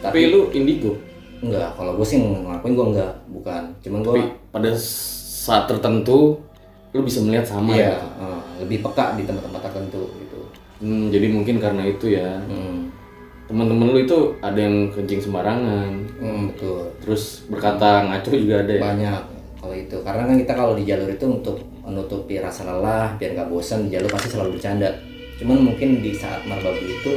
tapi 0.00 0.32
lu 0.32 0.48
indigo 0.56 0.96
Enggak, 1.40 1.72
kalau 1.72 1.96
gue 1.96 2.04
sih 2.04 2.20
ngelakuin 2.20 2.76
gue 2.76 2.86
enggak, 2.92 3.12
bukan. 3.32 3.62
Cuman 3.80 4.00
gue 4.04 4.12
tapi 4.12 4.24
pada 4.52 4.70
saat 4.76 5.64
tertentu 5.72 6.36
lu 6.90 7.06
bisa 7.06 7.22
melihat 7.22 7.46
sama 7.46 7.70
iya, 7.78 7.94
ya 7.94 7.96
eh, 8.18 8.40
lebih 8.66 8.82
peka 8.82 9.14
di 9.14 9.22
tempat-tempat 9.22 9.62
tertentu 9.70 10.10
gitu. 10.18 10.40
Hmm, 10.82 11.06
jadi 11.12 11.26
mungkin 11.30 11.62
karena 11.62 11.86
itu 11.86 12.06
ya. 12.10 12.42
Hmm, 12.50 12.90
teman-teman 13.46 13.94
lu 13.94 13.98
itu 14.02 14.18
ada 14.42 14.58
yang 14.58 14.90
kencing 14.90 15.22
sembarangan. 15.22 15.90
Hmm, 16.18 16.50
betul. 16.50 16.90
terus 16.98 17.46
berkata 17.46 18.10
ngaco 18.10 18.28
juga 18.34 18.66
ada 18.66 18.72
ya? 18.74 18.82
Banyak 18.82 19.20
kalau 19.62 19.74
itu. 19.76 19.96
Karena 20.02 20.22
kan 20.26 20.36
kita 20.40 20.52
kalau 20.56 20.72
di 20.74 20.82
jalur 20.82 21.08
itu 21.10 21.26
untuk 21.30 21.56
menutupi 21.86 22.42
rasa 22.42 22.66
lelah 22.66 23.14
biar 23.18 23.38
nggak 23.38 23.50
bosan 23.50 23.86
di 23.86 23.94
jalur 23.94 24.10
pasti 24.10 24.28
selalu 24.34 24.58
bercanda. 24.58 24.90
Cuman 25.38 25.58
mungkin 25.62 26.02
di 26.02 26.10
saat 26.10 26.42
marbabu 26.42 26.82
itu 26.82 27.12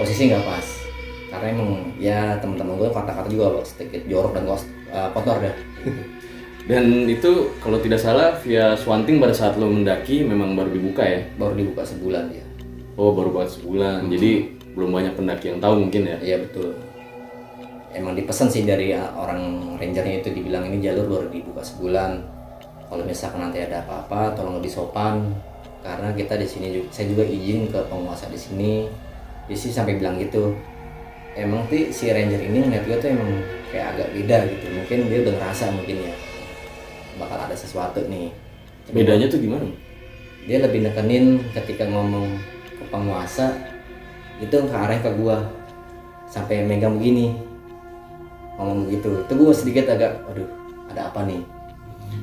posisi 0.00 0.32
nggak 0.32 0.44
pas. 0.48 0.66
Karena 1.28 1.46
emang 1.52 1.70
ya 2.00 2.40
teman-teman 2.40 2.80
gue 2.80 2.88
kata-kata 2.88 3.28
juga 3.28 3.60
sedikit 3.68 4.00
jorok 4.08 4.32
dan 4.32 4.48
eh, 4.48 5.08
kotor 5.12 5.36
dah 5.44 5.54
dan 6.68 7.08
itu 7.08 7.56
kalau 7.64 7.80
tidak 7.80 7.98
salah 7.98 8.36
via 8.44 8.76
Swanting 8.76 9.16
pada 9.16 9.32
saat 9.32 9.56
lo 9.56 9.72
mendaki 9.72 10.20
memang 10.22 10.52
baru 10.52 10.68
dibuka 10.68 11.00
ya? 11.02 11.24
Baru 11.40 11.56
dibuka 11.56 11.80
sebulan 11.82 12.28
ya 12.28 12.48
oh 12.98 13.14
baru 13.14 13.30
buat 13.30 13.48
sebulan. 13.48 14.10
Jadi 14.10 14.58
belum 14.74 14.90
banyak 14.90 15.14
pendaki 15.14 15.54
yang 15.54 15.62
tahu 15.62 15.86
mungkin 15.86 16.02
ya? 16.04 16.18
Iya 16.18 16.36
betul. 16.42 16.74
Emang 17.94 18.12
dipesan 18.18 18.52
sih 18.52 18.68
dari 18.68 18.92
uh, 18.92 19.08
orang 19.16 19.74
rangernya 19.80 20.20
itu 20.20 20.34
dibilang 20.34 20.68
ini 20.68 20.82
jalur 20.82 21.06
baru 21.08 21.26
dibuka 21.30 21.62
sebulan. 21.64 22.20
Kalau 22.90 23.04
misalkan 23.06 23.48
nanti 23.48 23.62
ada 23.62 23.80
apa-apa 23.86 24.36
tolong 24.36 24.60
lebih 24.60 24.68
sopan. 24.74 25.32
Karena 25.78 26.10
kita 26.12 26.34
di 26.36 26.44
sini 26.44 26.74
juga 26.74 26.90
saya 26.90 27.06
juga 27.08 27.24
izin 27.24 27.70
ke 27.70 27.80
penguasa 27.86 28.26
di 28.28 28.36
sini. 28.36 28.72
Dia 29.46 29.56
sih 29.56 29.72
sampai 29.72 29.96
bilang 29.96 30.20
gitu. 30.20 30.52
Emang 31.38 31.64
si 31.70 32.10
ranger 32.10 32.42
ini 32.42 32.66
ngeliat 32.66 32.82
gue 32.82 32.98
tuh 32.98 33.08
emang 33.14 33.30
kayak 33.70 33.94
agak 33.94 34.08
beda 34.10 34.36
gitu. 34.50 34.66
Mungkin 34.74 34.98
dia 35.06 35.18
udah 35.22 35.34
ngerasa 35.38 35.64
mungkin 35.70 35.96
ya 36.02 36.12
bakal 37.18 37.36
ada 37.36 37.54
sesuatu 37.54 38.00
nih. 38.06 38.32
Bedanya 38.88 39.28
tuh 39.28 39.42
gimana? 39.42 39.68
dia 40.48 40.64
lebih 40.64 40.80
nekenin 40.80 41.44
ketika 41.52 41.84
ngomong 41.84 42.40
ke 42.64 42.84
penguasa 42.88 43.52
itu 44.40 44.56
ke 44.56 44.72
arah 44.72 44.96
ke 44.96 45.12
gua 45.20 45.44
sampai 46.24 46.64
megang 46.64 46.96
begini. 46.96 47.36
Ngomong 48.56 48.88
begitu 48.88 49.28
itu 49.28 49.32
gua 49.36 49.52
sedikit 49.52 49.92
agak 49.92 50.24
aduh 50.24 50.48
ada 50.88 51.12
apa 51.12 51.28
nih? 51.28 51.44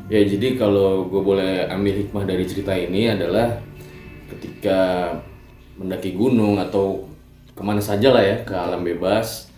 Ya 0.09 0.25
jadi 0.25 0.57
kalau 0.57 1.05
gue 1.05 1.21
boleh 1.21 1.69
ambil 1.69 1.93
hikmah 2.01 2.25
dari 2.25 2.45
cerita 2.49 2.73
ini 2.73 3.09
adalah 3.09 3.61
ketika 4.33 5.13
mendaki 5.77 6.17
gunung 6.17 6.57
atau 6.57 7.05
ke 7.53 7.61
mana 7.61 7.77
saja 7.77 8.09
lah 8.09 8.25
ya 8.25 8.37
ke 8.41 8.53
alam 8.53 8.81
bebas, 8.81 9.49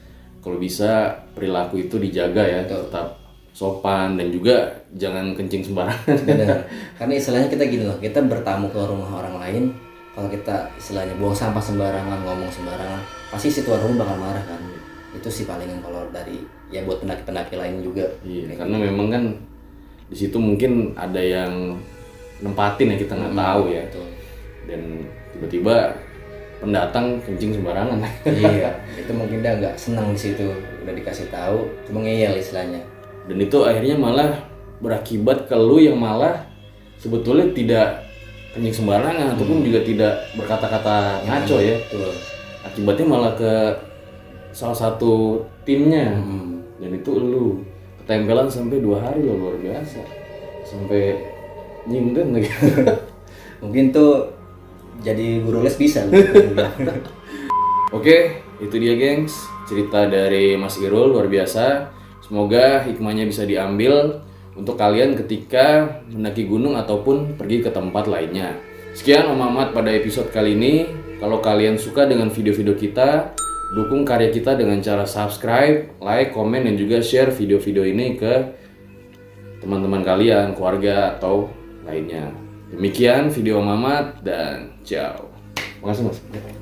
kalau 0.43 0.59
bisa 0.59 1.23
perilaku 1.31 1.87
itu 1.87 1.95
dijaga 1.95 2.43
ya, 2.43 2.61
tetap 2.67 3.19
sopan 3.57 4.21
dan 4.21 4.29
juga 4.29 4.69
jangan 4.93 5.33
kencing 5.33 5.65
sembarangan. 5.65 6.13
benar 6.29 6.61
karena 7.01 7.13
istilahnya 7.17 7.49
kita 7.49 7.63
gini 7.65 7.83
loh 7.89 7.97
kita 7.97 8.21
bertamu 8.21 8.69
ke 8.69 8.77
rumah 8.77 9.09
orang 9.17 9.35
lain 9.41 9.63
kalau 10.13 10.29
kita 10.29 10.69
istilahnya 10.77 11.17
buang 11.17 11.33
sampah 11.33 11.61
sembarangan 11.61 12.21
ngomong 12.21 12.53
sembarangan 12.53 13.01
pasti 13.33 13.49
si 13.49 13.65
tuan 13.65 13.81
rumah 13.81 14.05
bakal 14.05 14.17
marah 14.21 14.43
kan 14.45 14.61
itu 15.17 15.29
sih 15.33 15.49
palingan 15.49 15.81
kalau 15.81 16.05
dari 16.13 16.45
ya 16.69 16.85
buat 16.85 17.01
pendaki-pendaki 17.01 17.57
lain 17.57 17.81
juga 17.81 18.05
Iya, 18.21 18.53
karena 18.53 18.77
memang 18.77 19.07
kan 19.09 19.23
di 20.07 20.15
situ 20.15 20.37
mungkin 20.37 20.93
ada 20.93 21.17
yang 21.17 21.81
nempatin 22.45 22.93
ya 22.93 22.97
kita 23.01 23.17
nggak 23.17 23.33
tahu 23.33 23.61
ya, 23.73 23.81
Betul. 23.89 24.07
dan 24.69 24.81
tiba-tiba 25.33 25.75
pendatang 26.61 27.17
kencing 27.25 27.57
sembarangan. 27.57 27.97
iya 28.29 28.69
itu 29.01 29.11
mungkin 29.17 29.41
dia 29.41 29.57
nggak 29.57 29.73
senang 29.73 30.13
di 30.13 30.19
situ 30.21 30.45
udah 30.85 30.93
dikasih 30.93 31.29
tahu 31.33 31.65
cuma 31.89 32.05
ngeyel 32.05 32.37
istilahnya 32.37 32.81
dan 33.27 33.37
itu 33.43 33.57
akhirnya 33.67 33.99
malah 33.99 34.47
berakibat 34.79 35.51
ke 35.51 35.55
lu 35.55 35.83
yang 35.83 35.99
malah 35.99 36.47
sebetulnya 36.95 37.51
tidak 37.51 38.07
kencing 38.55 38.83
sembarangan 38.83 39.37
ataupun 39.37 39.61
juga 39.61 39.83
tidak 39.83 40.13
berkata-kata 40.33 41.21
ngaco 41.27 41.57
ya. 41.61 41.75
Betul. 41.77 42.13
Akibatnya 42.65 43.05
malah 43.05 43.33
ke 43.37 43.53
salah 44.55 44.75
satu 44.75 45.43
timnya. 45.67 46.17
Hmm. 46.17 46.55
dan 46.77 46.93
itu 46.93 47.09
lu 47.09 47.65
ketempelan 48.05 48.45
sampai 48.45 48.77
dua 48.77 49.01
hari 49.01 49.25
loh 49.25 49.49
luar 49.49 49.57
biasa. 49.57 49.97
Sampai 50.61 51.17
nyinden 51.89 52.37
lagi. 52.37 52.49
Mungkin 53.65 53.89
tuh 53.89 54.29
jadi 55.01 55.41
guru 55.41 55.61
les 55.65 55.77
bisa 55.77 56.05
oke 57.97 58.17
itu 58.61 58.75
dia 58.77 58.93
gengs. 58.93 59.33
Cerita 59.67 60.05
dari 60.05 60.53
Mas 60.55 60.77
Irul 60.79 61.11
luar 61.11 61.25
biasa 61.27 61.96
semoga 62.27 62.83
hikmahnya 62.83 63.25
bisa 63.25 63.47
diambil 63.47 64.23
untuk 64.53 64.75
kalian 64.75 65.15
ketika 65.15 65.99
mendaki 66.11 66.45
gunung 66.45 66.75
ataupun 66.75 67.39
pergi 67.39 67.63
ke 67.63 67.69
tempat 67.73 68.05
lainnya 68.05 68.59
sekian 68.93 69.31
Om 69.31 69.41
Ahmad 69.41 69.67
pada 69.73 69.89
episode 69.89 70.29
kali 70.29 70.53
ini 70.53 70.87
kalau 71.17 71.41
kalian 71.41 71.81
suka 71.81 72.05
dengan 72.05 72.29
video-video 72.29 72.77
kita 72.77 73.33
dukung 73.73 74.07
karya 74.07 74.31
kita 74.31 74.55
dengan 74.55 74.79
cara 74.79 75.03
subscribe, 75.03 75.99
like, 75.99 76.31
komen, 76.31 76.63
dan 76.63 76.75
juga 76.79 77.03
share 77.03 77.33
video-video 77.33 77.83
ini 77.83 78.15
ke 78.15 78.33
teman-teman 79.59 80.05
kalian, 80.05 80.55
keluarga, 80.55 81.17
atau 81.17 81.51
lainnya. 81.83 82.31
Demikian 82.71 83.31
video 83.31 83.59
Mamat 83.63 84.23
dan 84.23 84.75
ciao. 84.83 85.31
Makasih 85.79 86.11
mas. 86.11 86.56